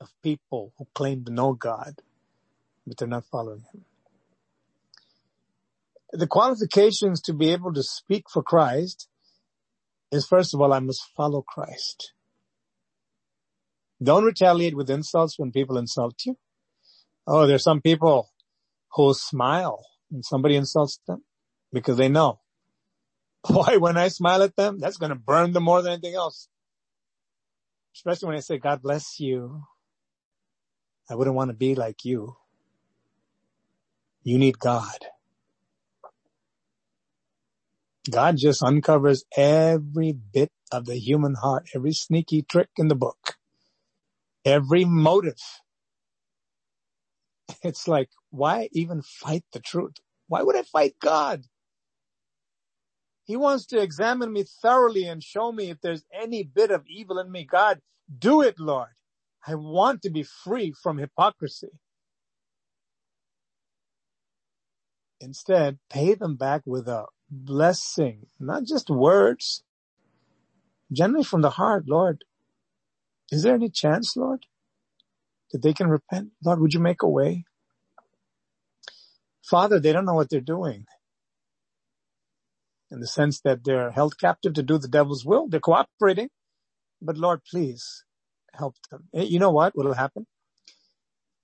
[0.00, 1.94] of people who claim to know God,
[2.86, 3.84] but they're not following Him.
[6.12, 9.08] The qualifications to be able to speak for Christ
[10.10, 12.12] is first of all, I must follow Christ.
[14.02, 16.36] Don't retaliate with insults when people insult you.
[17.26, 18.30] Oh, there's some people
[18.94, 21.22] who smile when somebody insults them
[21.72, 22.40] because they know
[23.48, 26.48] Boy, when I smile at them, that's going to burn them more than anything else.
[27.94, 29.64] Especially when I say, God bless you.
[31.10, 32.36] I wouldn't want to be like you.
[34.22, 34.98] You need God.
[38.10, 43.36] God just uncovers every bit of the human heart, every sneaky trick in the book,
[44.44, 45.40] every motive.
[47.62, 49.94] It's like, why even fight the truth?
[50.28, 51.44] Why would I fight God?
[53.30, 57.20] He wants to examine me thoroughly and show me if there's any bit of evil
[57.20, 57.44] in me.
[57.44, 57.80] God,
[58.18, 58.88] do it, Lord.
[59.46, 61.70] I want to be free from hypocrisy.
[65.20, 69.62] Instead, pay them back with a blessing, not just words,
[70.90, 72.24] generally from the heart, Lord.
[73.30, 74.46] Is there any chance, Lord,
[75.52, 76.30] that they can repent?
[76.44, 77.44] Lord, would you make a way?
[79.44, 80.86] Father, they don't know what they're doing
[82.90, 85.48] in the sense that they're held captive to do the devil's will.
[85.48, 86.28] They're cooperating,
[87.00, 88.04] but Lord, please
[88.54, 89.04] help them.
[89.12, 90.26] You know what will happen?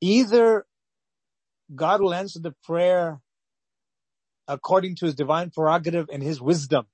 [0.00, 0.66] Either
[1.74, 3.20] God will answer the prayer
[4.48, 6.86] according to his divine prerogative and his wisdom,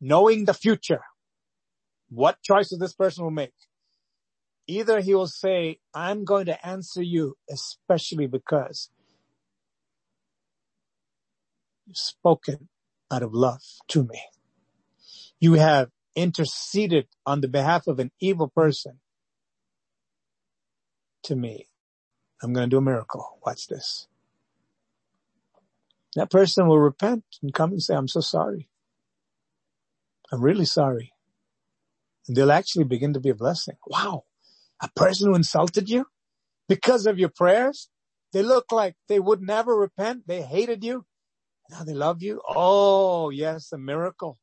[0.00, 1.02] knowing the future,
[2.08, 3.52] what choices this person will make.
[4.66, 8.90] Either he will say, I'm going to answer you especially because
[11.86, 12.68] you've spoken
[13.10, 14.20] out of love to me.
[15.38, 19.00] You have interceded on the behalf of an evil person
[21.24, 21.68] to me.
[22.42, 23.38] I'm going to do a miracle.
[23.44, 24.08] Watch this.
[26.14, 28.68] That person will repent and come and say, I'm so sorry.
[30.32, 31.12] I'm really sorry.
[32.26, 33.76] And they'll actually begin to be a blessing.
[33.86, 34.24] Wow.
[34.82, 36.06] A person who insulted you
[36.68, 37.88] because of your prayers,
[38.32, 40.26] they look like they would never repent.
[40.26, 41.04] They hated you.
[41.70, 42.40] Now they love you.
[42.48, 44.38] Oh, yes, a miracle.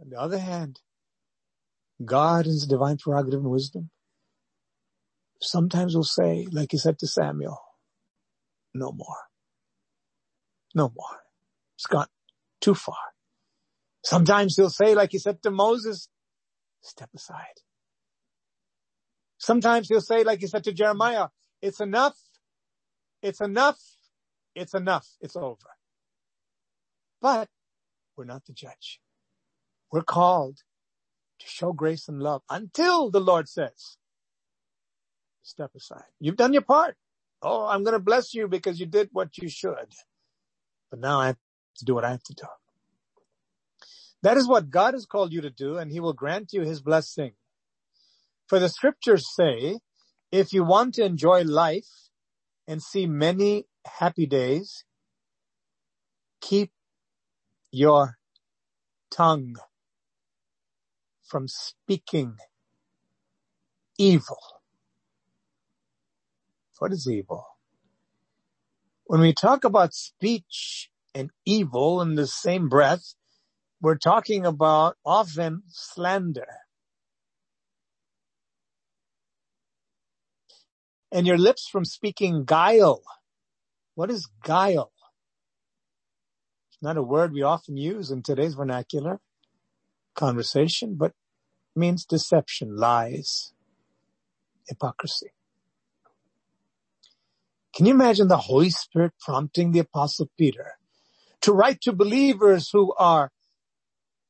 [0.00, 0.80] On the other hand,
[2.04, 3.90] God in his divine prerogative and wisdom
[5.40, 7.60] sometimes will say, like he said to Samuel,
[8.74, 9.16] no more.
[10.74, 11.20] No more.
[11.76, 12.06] It's gone
[12.60, 12.96] too far.
[14.04, 16.08] Sometimes he'll say, like he said to Moses,
[16.80, 17.60] step aside.
[19.38, 21.28] Sometimes he'll say, like he said to Jeremiah,
[21.60, 22.16] it's enough.
[23.22, 23.78] It's enough.
[24.54, 25.08] It's enough.
[25.20, 25.68] It's over.
[27.22, 27.48] But
[28.16, 29.00] we're not the judge.
[29.92, 30.58] We're called
[31.38, 33.96] to show grace and love until the Lord says,
[35.42, 36.04] step aside.
[36.18, 36.96] You've done your part.
[37.40, 39.94] Oh, I'm going to bless you because you did what you should.
[40.90, 41.38] But now I have
[41.78, 42.46] to do what I have to do.
[44.22, 46.80] That is what God has called you to do and he will grant you his
[46.80, 47.32] blessing.
[48.48, 49.78] For the scriptures say,
[50.30, 51.88] if you want to enjoy life
[52.66, 54.84] and see many happy days,
[56.40, 56.70] keep
[57.72, 58.18] your
[59.10, 59.56] tongue
[61.24, 62.36] from speaking
[63.98, 64.38] evil.
[66.78, 67.46] What is evil?
[69.06, 73.14] When we talk about speech and evil in the same breath,
[73.80, 76.48] we're talking about often slander.
[81.12, 83.02] And your lips from speaking guile.
[83.94, 84.91] What is guile?
[86.82, 89.20] Not a word we often use in today's vernacular
[90.14, 91.12] conversation, but
[91.76, 93.52] means deception, lies,
[94.68, 95.28] hypocrisy.
[97.74, 100.72] Can you imagine the Holy Spirit prompting the apostle Peter
[101.42, 103.30] to write to believers who are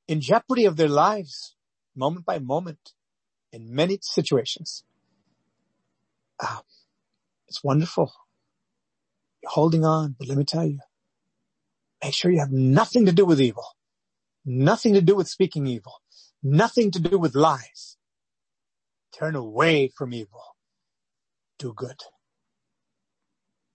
[0.09, 1.55] in jeopardy of their lives
[1.97, 2.93] moment by moment
[3.53, 4.85] in many situations.
[6.41, 6.63] Ah,
[7.49, 8.13] it's wonderful.
[9.43, 10.81] You're holding on, but let me tell you,
[12.03, 13.65] make sure you have nothing to do with evil,
[14.45, 16.01] nothing to do with speaking evil,
[16.43, 17.97] nothing to do with lies.
[19.15, 20.43] Turn away from evil.
[21.59, 22.01] Do good.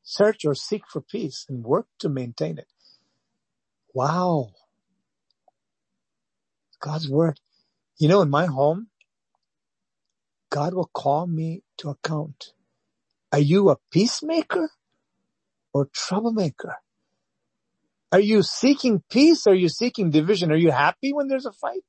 [0.04, 2.68] Search or seek for peace and work to maintain it.
[3.94, 4.52] Wow.
[6.80, 7.40] God's word.
[7.98, 8.88] You know, in my home,
[10.50, 12.54] God will call me to account.
[13.32, 14.72] Are you a peacemaker
[15.74, 16.78] or troublemaker?
[18.12, 19.48] Are you seeking peace?
[19.48, 20.52] Are you seeking division?
[20.52, 21.84] Are you happy when there's a fight?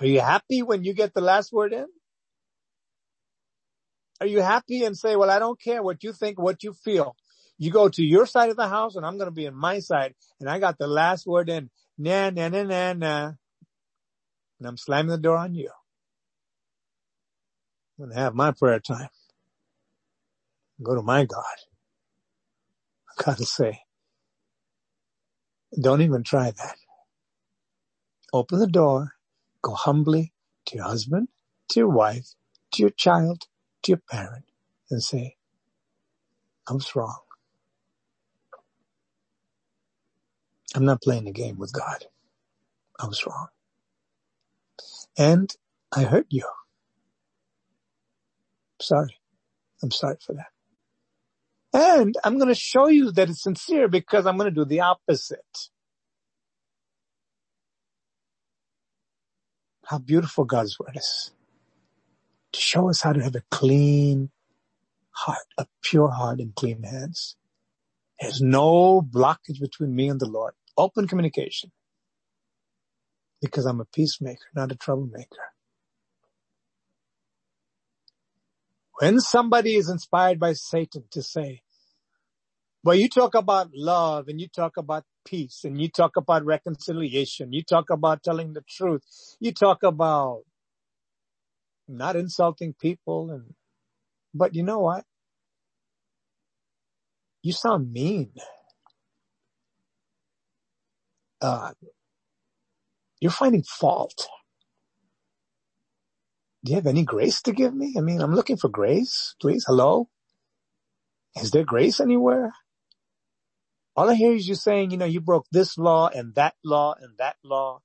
[0.00, 1.86] Are you happy when you get the last word in?
[4.20, 7.16] Are you happy and say, well, I don't care what you think, what you feel.
[7.58, 9.80] You go to your side of the house and I'm going to be in my
[9.80, 11.70] side and I got the last word in.
[11.98, 13.32] Nah, nah, nah, nah.
[14.58, 15.70] And I'm slamming the door on you.
[17.98, 19.08] I'm going to have my prayer time.
[20.82, 21.44] Go to my God.
[23.18, 23.82] Gotta say,
[25.80, 26.76] don't even try that.
[28.32, 29.14] Open the door,
[29.62, 30.34] go humbly
[30.66, 31.28] to your husband,
[31.70, 32.34] to your wife,
[32.72, 33.46] to your child,
[33.84, 34.46] to your parent
[34.90, 35.36] and say,
[36.68, 37.20] I was wrong.
[40.74, 42.06] I'm not playing a game with God.
[43.00, 43.48] I was wrong.
[45.18, 45.54] And
[45.96, 46.46] I hurt you.
[48.80, 49.16] Sorry.
[49.82, 50.57] I'm sorry for that.
[51.72, 54.80] And I'm going to show you that it's sincere because I'm going to do the
[54.80, 55.40] opposite.
[59.86, 61.32] How beautiful God's word is.
[62.52, 64.30] To show us how to have a clean
[65.10, 67.36] heart, a pure heart and clean hands.
[68.20, 70.54] There's no blockage between me and the Lord.
[70.76, 71.72] Open communication.
[73.42, 75.52] Because I'm a peacemaker, not a troublemaker.
[79.00, 81.62] When somebody is inspired by Satan to say,
[82.84, 87.52] well, you talk about love and you talk about peace and you talk about reconciliation.
[87.52, 89.02] You talk about telling the truth.
[89.40, 90.42] You talk about
[91.88, 93.54] not insulting people and,
[94.34, 95.04] but you know what?
[97.42, 98.32] You sound mean.
[101.40, 101.72] Uh,
[103.20, 104.28] you're finding fault.
[106.68, 107.94] Do you have any grace to give me?
[107.96, 109.64] I mean, I'm looking for grace, please.
[109.66, 110.10] Hello?
[111.40, 112.52] Is there grace anywhere?
[113.96, 116.94] All I hear is you saying, you know, you broke this law and that law
[117.00, 117.80] and that law.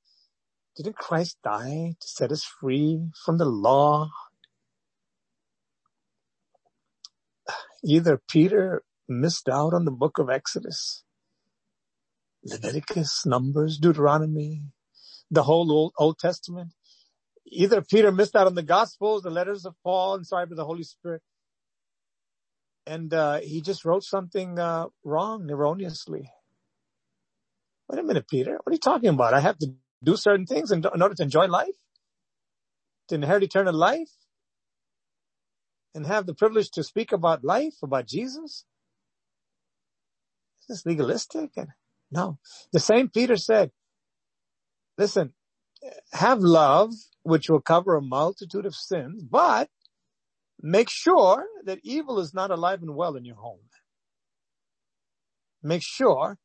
[0.75, 4.09] Didn't Christ die to set us free from the law?
[7.85, 11.05] Either Peter missed out on the book of Exodus,
[12.43, 14.63] Leviticus, Numbers, Deuteronomy,
[15.31, 16.73] the whole Old, Old Testament.
[17.47, 20.83] Either Peter missed out on the Gospels, the letters of Paul, inspired by the Holy
[20.83, 21.21] Spirit,
[22.87, 26.29] and uh, he just wrote something uh, wrong, erroneously.
[27.89, 28.53] Wait a minute, Peter.
[28.63, 29.33] What are you talking about?
[29.33, 29.73] I have to
[30.03, 31.75] do certain things in, in order to enjoy life,
[33.09, 34.09] to inherit eternal life,
[35.95, 38.65] and have the privilege to speak about life, about Jesus.
[40.61, 41.51] Is this legalistic?
[41.57, 41.69] And
[42.11, 42.39] no,
[42.73, 43.71] the same Peter said,
[44.97, 45.33] listen,
[46.13, 46.91] have love,
[47.23, 49.69] which will cover a multitude of sins, but
[50.61, 53.59] make sure that evil is not alive and well in your home.
[55.61, 56.37] Make sure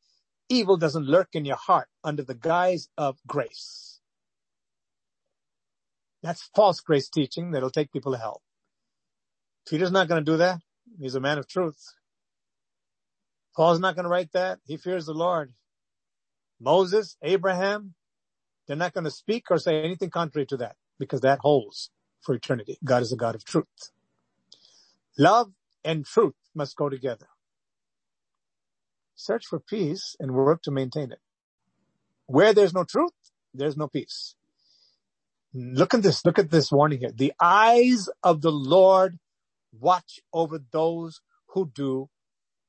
[0.47, 3.99] evil doesn't lurk in your heart under the guise of grace.
[6.23, 8.41] That's false grace teaching that'll take people to hell.
[9.67, 10.59] Peter's not going to do that.
[10.99, 11.79] He's a man of truth.
[13.55, 14.59] Paul's not going to write that.
[14.65, 15.51] He fears the Lord.
[16.59, 17.93] Moses, Abraham,
[18.69, 21.89] they're not going to speak or say anything contrary to that because that holds
[22.21, 22.77] for eternity.
[22.83, 23.65] God is a God of truth.
[25.17, 25.51] Love
[25.83, 27.25] and truth must go together.
[29.15, 31.17] Search for peace and work to maintain it.
[32.27, 33.11] Where there's no truth,
[33.55, 34.35] there's no peace.
[35.51, 36.23] Look at this.
[36.23, 37.11] Look at this warning here.
[37.11, 39.17] The eyes of the Lord
[39.71, 42.07] watch over those who do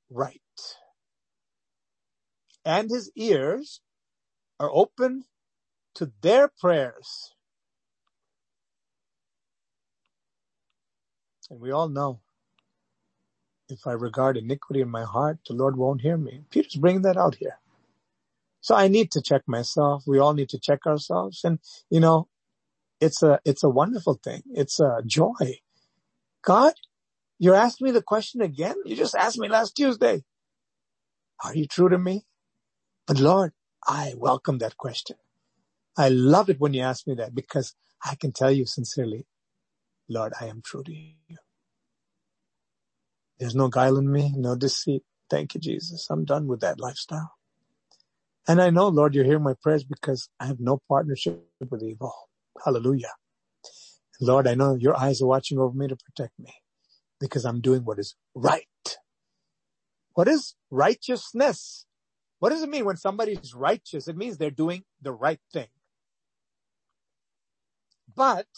[0.09, 0.41] right.
[2.65, 3.83] And his ears
[4.59, 5.25] are open
[5.97, 7.35] to their prayers.
[11.51, 12.21] And we all know
[13.69, 16.45] if I regard iniquity in my heart, the Lord won't hear me.
[16.51, 17.59] Peter's bringing that out here.
[18.61, 20.05] So I need to check myself.
[20.07, 21.43] We all need to check ourselves.
[21.45, 21.61] And,
[21.91, 22.29] you know,
[23.01, 24.43] it's a, it's a wonderful thing.
[24.53, 25.61] It's a joy.
[26.45, 26.75] God,
[27.39, 28.77] you're asking me the question again?
[28.87, 30.25] You just asked me last Tuesday.
[31.45, 32.27] Are you true to me?
[33.07, 33.53] But Lord,
[33.87, 35.17] I welcome that question.
[36.01, 37.75] I love it when you ask me that because
[38.05, 39.27] I can tell you sincerely,
[40.09, 41.37] Lord, I am true to you.
[43.39, 45.03] There's no guile in me, no deceit.
[45.29, 46.09] Thank you, Jesus.
[46.11, 47.33] I'm done with that lifestyle.
[48.49, 52.15] And I know, Lord, you hear my prayers because I have no partnership with evil.
[52.65, 53.13] Hallelujah.
[54.21, 56.55] Lord, I know your eyes are watching over me to protect me
[57.21, 58.65] because I'm doing what is right.
[60.15, 61.87] What is righteousness?
[62.39, 64.09] What does it mean when somebody is righteous?
[64.09, 65.69] It means they're doing the right thing.
[68.21, 68.49] But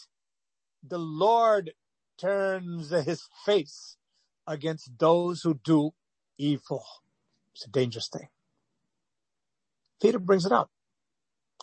[0.85, 1.71] the Lord
[2.19, 3.95] turns his face
[4.45, 5.91] against those who do
[6.37, 6.83] evil.
[7.55, 8.27] It's a dangerous thing.
[10.01, 10.69] Peter brings it up.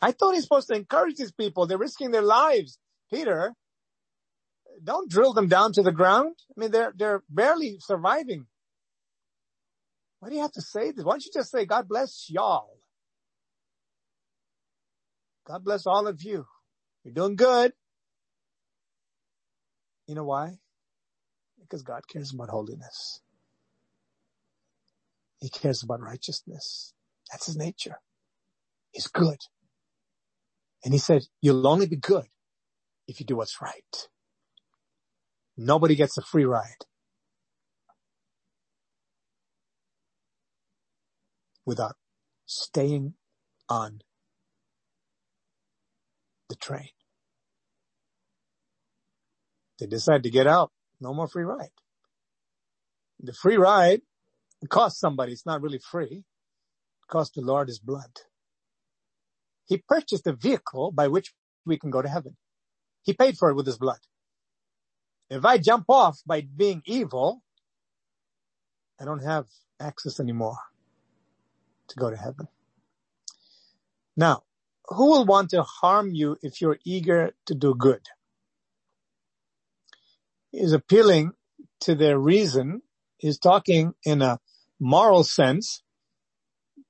[0.01, 1.67] I thought he's supposed to encourage these people.
[1.67, 2.79] They're risking their lives.
[3.13, 3.53] Peter,
[4.83, 6.37] don't drill them down to the ground.
[6.57, 8.47] I mean, they're, they're barely surviving.
[10.21, 11.05] Why do you have to say this?
[11.05, 12.79] Why don't you just say, God bless y'all?
[15.47, 16.47] God bless all of you.
[17.05, 17.75] You're doing good.
[20.11, 20.59] You know why?
[21.61, 23.21] Because God cares about holiness.
[25.41, 26.95] He cares about righteousness.
[27.31, 27.97] That's his nature.
[28.93, 29.39] He's good.
[30.85, 32.27] And he said, you'll only be good
[33.09, 34.09] if you do what's right.
[35.57, 36.87] Nobody gets a free ride
[41.67, 41.97] without
[42.47, 43.15] staying
[43.69, 44.01] on
[46.49, 46.91] the train.
[49.81, 50.71] They decide to get out.
[51.01, 51.71] No more free ride.
[53.19, 54.03] The free ride
[54.69, 55.33] costs somebody.
[55.33, 56.25] It's not really free.
[57.03, 58.21] It costs the Lord his blood.
[59.67, 61.33] He purchased a vehicle by which
[61.65, 62.37] we can go to heaven.
[63.03, 64.01] He paid for it with his blood.
[65.31, 67.43] If I jump off by being evil,
[69.01, 69.47] I don't have
[69.79, 70.59] access anymore
[71.89, 72.49] to go to heaven.
[74.17, 74.43] Now,
[74.87, 78.03] who will want to harm you if you're eager to do good?
[80.53, 81.33] He's appealing
[81.81, 82.83] to their reason.
[83.19, 84.39] He's talking in a
[84.79, 85.83] moral sense.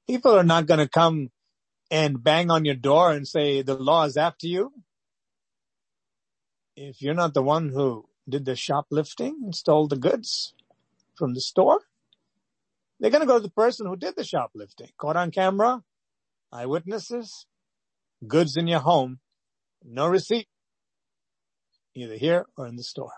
[0.07, 1.31] People are not going to come
[1.91, 4.73] and bang on your door and say the law is after you.
[6.77, 10.55] If you're not the one who did the shoplifting and stole the goods
[11.15, 11.81] from the store,
[12.99, 14.89] they're going to go to the person who did the shoplifting.
[14.97, 15.83] Caught on camera,
[16.53, 17.47] eyewitnesses,
[18.27, 19.19] goods in your home,
[19.85, 20.49] no receipt,
[21.95, 23.13] either here or in the store.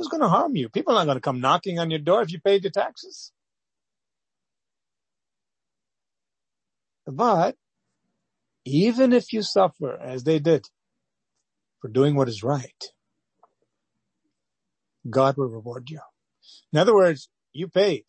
[0.00, 0.70] Who's going to harm you?
[0.70, 3.32] People are not going to come knocking on your door if you paid your taxes.
[7.06, 7.54] But
[8.64, 10.64] even if you suffer as they did
[11.82, 12.82] for doing what is right,
[15.10, 16.00] God will reward you.
[16.72, 18.04] In other words, you paid.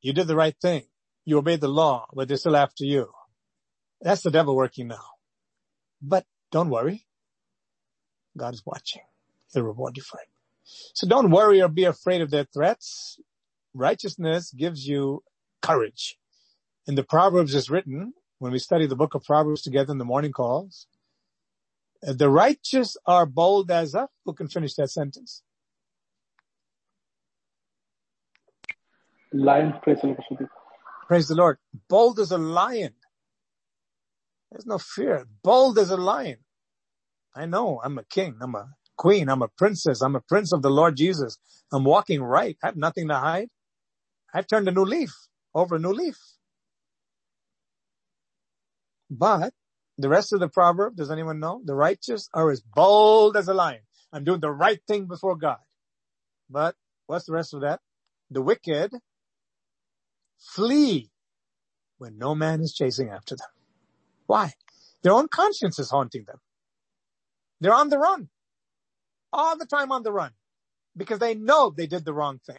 [0.00, 0.82] You did the right thing.
[1.24, 3.12] You obeyed the law, but they're still after you.
[4.00, 5.06] That's the devil working now.
[6.02, 7.06] But don't worry.
[8.36, 9.02] God is watching.
[9.52, 10.31] He'll reward you for it.
[10.94, 13.18] So don't worry or be afraid of their threats.
[13.74, 15.22] Righteousness gives you
[15.60, 16.18] courage.
[16.86, 20.04] In the Proverbs is written, when we study the book of Proverbs together in the
[20.04, 20.86] morning calls,
[22.02, 25.42] the righteous are bold as a, who can finish that sentence?
[29.32, 30.48] Lion, praise the Lord.
[31.06, 31.58] Praise the Lord.
[31.88, 32.94] Bold as a lion.
[34.50, 35.26] There's no fear.
[35.42, 36.38] Bold as a lion.
[37.34, 38.36] I know I'm a king.
[38.40, 39.28] I'm a queen.
[39.28, 40.02] I'm a princess.
[40.02, 41.38] I'm a prince of the Lord Jesus.
[41.72, 42.56] I'm walking right.
[42.62, 43.48] I have nothing to hide.
[44.34, 45.12] I've turned a new leaf
[45.54, 46.16] over a new leaf.
[49.10, 49.52] But
[49.98, 51.60] the rest of the proverb, does anyone know?
[51.64, 53.82] The righteous are as bold as a lion.
[54.12, 55.58] I'm doing the right thing before God.
[56.48, 56.74] But
[57.06, 57.80] what's the rest of that?
[58.30, 58.92] The wicked
[60.38, 61.10] flee
[61.98, 63.48] when no man is chasing after them.
[64.26, 64.52] Why?
[65.02, 66.38] Their own conscience is haunting them.
[67.60, 68.28] They're on the run.
[69.32, 70.32] All the time on the run.
[70.96, 72.58] Because they know they did the wrong thing.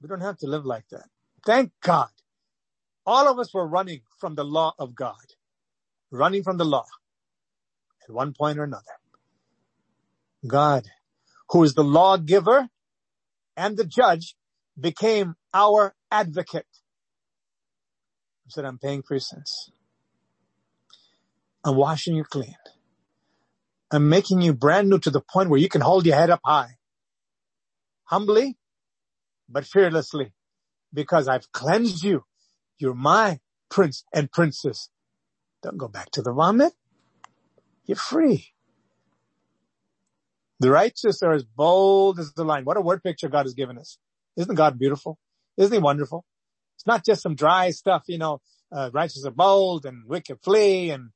[0.00, 1.06] We don't have to live like that.
[1.46, 2.08] Thank God.
[3.06, 5.16] All of us were running from the law of God.
[6.10, 6.86] Running from the law.
[8.08, 8.84] At one point or another.
[10.46, 10.84] God,
[11.50, 12.68] who is the lawgiver
[13.56, 14.36] and the judge,
[14.78, 16.66] became our advocate.
[18.44, 19.70] He said, I'm paying for your sins.
[21.64, 22.54] I'm washing you clean.
[23.90, 26.40] I'm making you brand new to the point where you can hold your head up
[26.44, 26.76] high.
[28.04, 28.56] Humbly,
[29.48, 30.32] but fearlessly
[30.92, 32.24] because I've cleansed you.
[32.78, 33.40] You're my
[33.70, 34.88] prince and princess.
[35.62, 36.72] Don't go back to the vomit.
[37.84, 38.48] You're free.
[40.60, 42.64] The righteous are as bold as the lion.
[42.64, 43.98] What a word picture God has given us.
[44.36, 45.18] Isn't God beautiful?
[45.56, 46.24] Isn't he wonderful?
[46.76, 48.40] It's not just some dry stuff, you know,
[48.70, 51.10] uh, righteous are bold and wicked flee and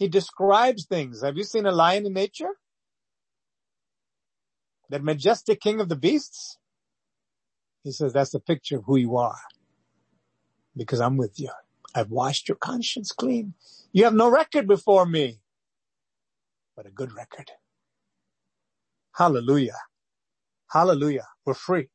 [0.00, 1.22] he describes things.
[1.22, 2.54] Have you seen a lion in nature?
[4.88, 6.56] That majestic king of the beasts?
[7.84, 9.38] He says, that's a picture of who you are.
[10.74, 11.50] Because I'm with you.
[11.94, 13.52] I've washed your conscience clean.
[13.92, 15.40] You have no record before me,
[16.74, 17.50] but a good record.
[19.14, 19.78] Hallelujah.
[20.70, 21.26] Hallelujah.
[21.44, 21.88] We're free.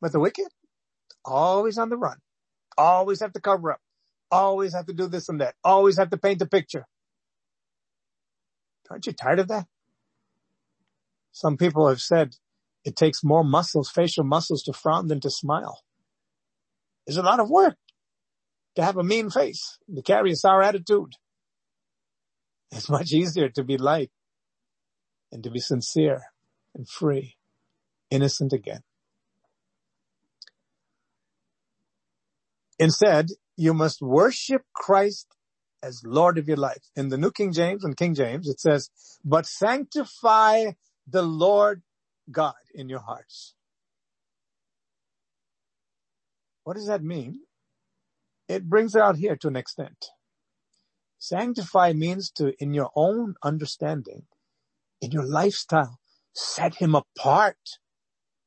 [0.00, 0.48] But the wicked,
[1.24, 2.18] always on the run,
[2.78, 3.80] always have to cover up,
[4.30, 6.86] always have to do this and that, always have to paint a picture.
[8.90, 9.66] Aren't you tired of that?
[11.32, 12.36] Some people have said
[12.84, 15.82] it takes more muscles, facial muscles to frown than to smile.
[17.06, 17.76] It's a lot of work
[18.76, 21.14] to have a mean face, to carry a sour attitude.
[22.70, 24.10] It's much easier to be light
[25.32, 26.22] and to be sincere
[26.74, 27.36] and free,
[28.10, 28.82] innocent again.
[32.78, 35.26] Instead, you must worship Christ
[35.82, 36.82] as Lord of your life.
[36.96, 38.90] In the New King James and King James, it says,
[39.24, 40.72] but sanctify
[41.06, 41.82] the Lord
[42.30, 43.54] God in your hearts.
[46.64, 47.40] What does that mean?
[48.48, 50.06] It brings it out here to an extent.
[51.18, 54.24] Sanctify means to, in your own understanding,
[55.00, 55.98] in your lifestyle,
[56.34, 57.56] set him apart.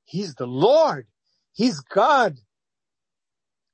[0.05, 1.07] He's the Lord.
[1.53, 2.39] He's God.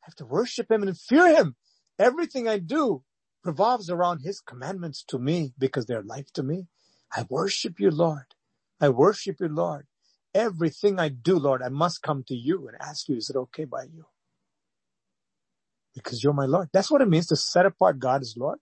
[0.03, 1.55] I have to worship him and fear him.
[1.97, 3.03] Everything I do
[3.45, 6.67] revolves around his commandments to me because they're life to me.
[7.15, 8.35] I worship you, Lord.
[8.81, 9.87] I worship you, Lord.
[10.33, 13.63] Everything I do, Lord, I must come to you and ask you, is it okay
[13.63, 14.05] by you?
[15.95, 16.69] Because you're my Lord.
[16.73, 18.59] That's what it means to set apart God as Lord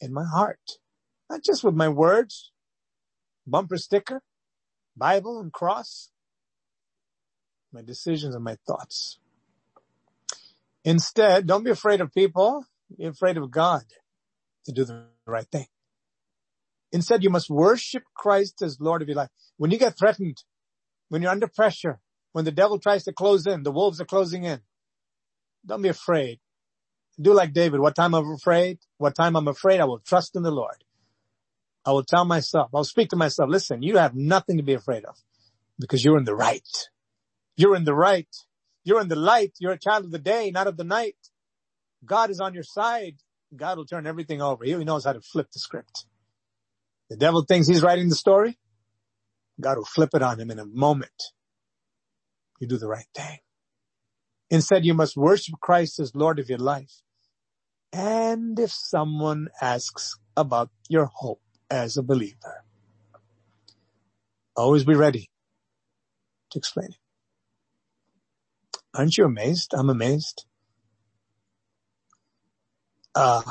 [0.00, 0.60] in my heart.
[1.30, 2.52] Not just with my words,
[3.46, 4.22] bumper sticker,
[4.96, 6.10] Bible and cross,
[7.72, 9.18] my decisions and my thoughts.
[10.86, 12.64] Instead, don't be afraid of people.
[12.96, 13.82] Be afraid of God
[14.64, 15.66] to do the right thing.
[16.92, 19.30] Instead, you must worship Christ as Lord of your life.
[19.56, 20.44] When you get threatened,
[21.08, 21.98] when you're under pressure,
[22.32, 24.60] when the devil tries to close in, the wolves are closing in.
[25.66, 26.38] Don't be afraid.
[27.20, 27.80] Do like David.
[27.80, 28.78] What time I'm afraid?
[28.98, 29.80] What time I'm afraid?
[29.80, 30.84] I will trust in the Lord.
[31.84, 35.04] I will tell myself, I'll speak to myself, listen, you have nothing to be afraid
[35.04, 35.16] of
[35.80, 36.68] because you're in the right.
[37.56, 38.28] You're in the right.
[38.86, 39.52] You're in the light.
[39.58, 41.16] You're a child of the day, not of the night.
[42.04, 43.16] God is on your side.
[43.54, 44.64] God will turn everything over.
[44.64, 46.06] He knows how to flip the script.
[47.10, 48.56] The devil thinks he's writing the story.
[49.60, 51.32] God will flip it on him in a moment.
[52.60, 53.38] You do the right thing.
[54.50, 57.02] Instead, you must worship Christ as Lord of your life.
[57.92, 62.64] And if someone asks about your hope as a believer,
[64.56, 65.28] always be ready
[66.52, 67.05] to explain it.
[68.96, 69.74] Aren't you amazed?
[69.74, 70.46] I'm amazed.
[73.14, 73.42] Uh,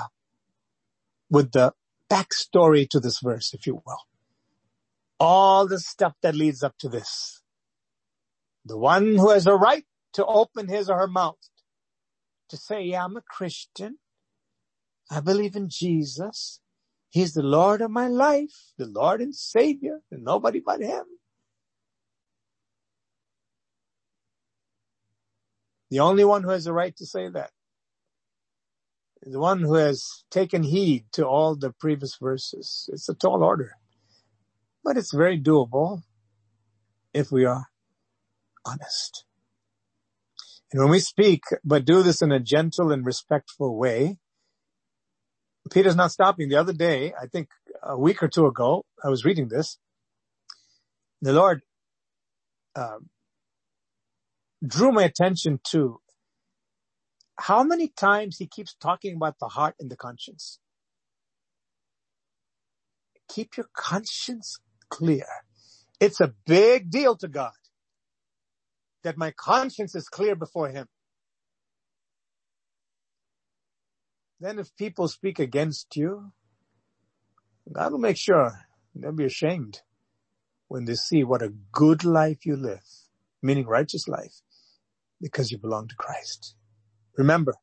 [1.30, 1.74] with the
[2.12, 3.98] backstory to this verse, if you will
[5.20, 7.44] all the stuff that leads up to this.
[8.66, 9.86] The one who has a right
[10.16, 11.38] to open his or her mouth
[12.50, 13.98] to say, yeah, I'm a Christian.
[15.12, 16.62] I believe in Jesus.
[17.12, 21.06] He's the Lord of my life, the Lord and Savior, and nobody but Him.
[25.96, 27.52] The only one who has the right to say that
[29.22, 32.90] the one who has taken heed to all the previous verses.
[32.92, 33.72] It's a tall order
[34.86, 36.04] but it's very doable
[37.14, 37.66] if we are
[38.66, 39.26] honest.
[40.72, 44.18] And when we speak, but do this in a gentle and respectful way,
[45.72, 46.50] Peter's not stopping.
[46.50, 47.50] The other day, I think
[47.82, 49.80] a week or two ago, I was reading this.
[51.22, 51.62] The Lord
[52.76, 53.00] uh,
[54.68, 56.00] drew my attention to
[57.40, 60.60] how many times he keeps talking about the heart and the conscience.
[63.30, 64.58] Keep your conscience
[64.90, 65.26] clear.
[66.00, 67.52] It's a big deal to God
[69.04, 70.88] that my conscience is clear before him.
[74.40, 76.32] Then if people speak against you,
[77.72, 78.52] God will make sure
[78.96, 79.82] they'll be ashamed
[80.68, 82.84] when they see what a good life you live,
[83.42, 84.42] meaning righteous life,
[85.22, 86.56] because you belong to Christ.
[87.18, 87.56] Remember,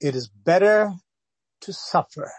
[0.00, 0.92] it is better
[1.62, 2.30] to suffer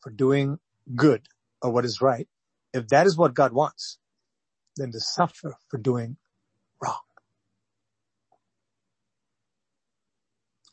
[0.00, 0.58] for doing
[0.94, 1.22] good
[1.62, 2.28] or what is right,
[2.72, 3.98] if that is what God wants,
[4.76, 6.16] than to suffer for doing
[6.82, 6.98] wrong.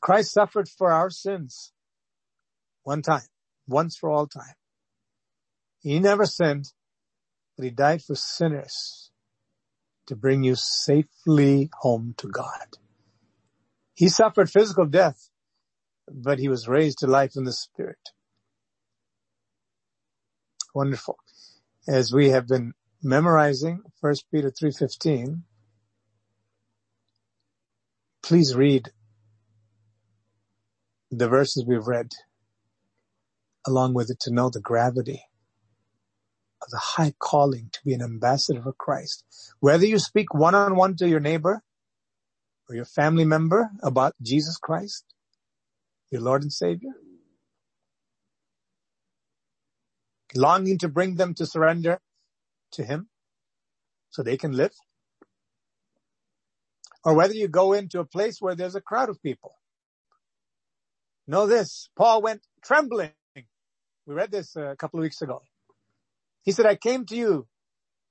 [0.02, 1.74] Christ suffered for our sins
[2.84, 3.28] one time,
[3.68, 4.56] once for all time.
[5.82, 6.74] He never sinned,
[7.56, 9.12] but he died for sinners
[10.10, 12.78] to bring you safely home to God.
[13.94, 15.30] He suffered physical death,
[16.12, 18.10] but he was raised to life in the spirit.
[20.74, 21.18] Wonderful.
[21.88, 25.44] As we have been memorizing 1 Peter 3.15,
[28.24, 28.90] please read
[31.12, 32.12] the verses we've read
[33.66, 35.24] along with it to know the gravity
[36.62, 39.24] of the high calling to be an ambassador for Christ.
[39.60, 41.62] Whether you speak one on one to your neighbor
[42.70, 45.06] or your family member about Jesus Christ,
[46.12, 46.92] your Lord and Savior,
[50.36, 52.00] longing to bring them to surrender
[52.74, 53.10] to Him
[54.10, 54.74] so they can live,
[57.04, 59.54] or whether you go into a place where there's a crowd of people.
[61.28, 63.12] Know this, Paul went trembling
[64.10, 65.44] we read this uh, a couple of weeks ago.
[66.50, 67.48] He said, I came to you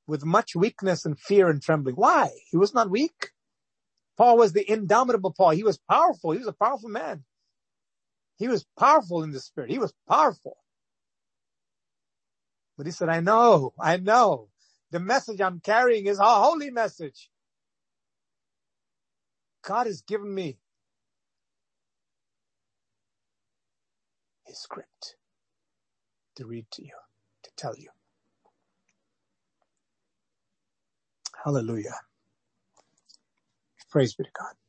[0.07, 1.97] with much weakness and fear and trembling.
[1.97, 2.30] Why?
[2.53, 3.30] He was not weak.
[4.16, 5.51] Paul was the indomitable Paul.
[5.51, 6.30] He was powerful.
[6.30, 7.24] He was a powerful man.
[8.39, 9.72] He was powerful in the spirit.
[9.72, 10.57] He was powerful.
[12.76, 14.51] But he said, I know, I know.
[14.93, 17.28] The message I'm carrying is a holy message.
[19.66, 20.59] God has given me
[24.47, 25.16] his script
[26.36, 26.95] to read to you,
[27.43, 27.89] to tell you.
[31.45, 31.95] Hallelujah.
[33.91, 34.68] Praise be to God.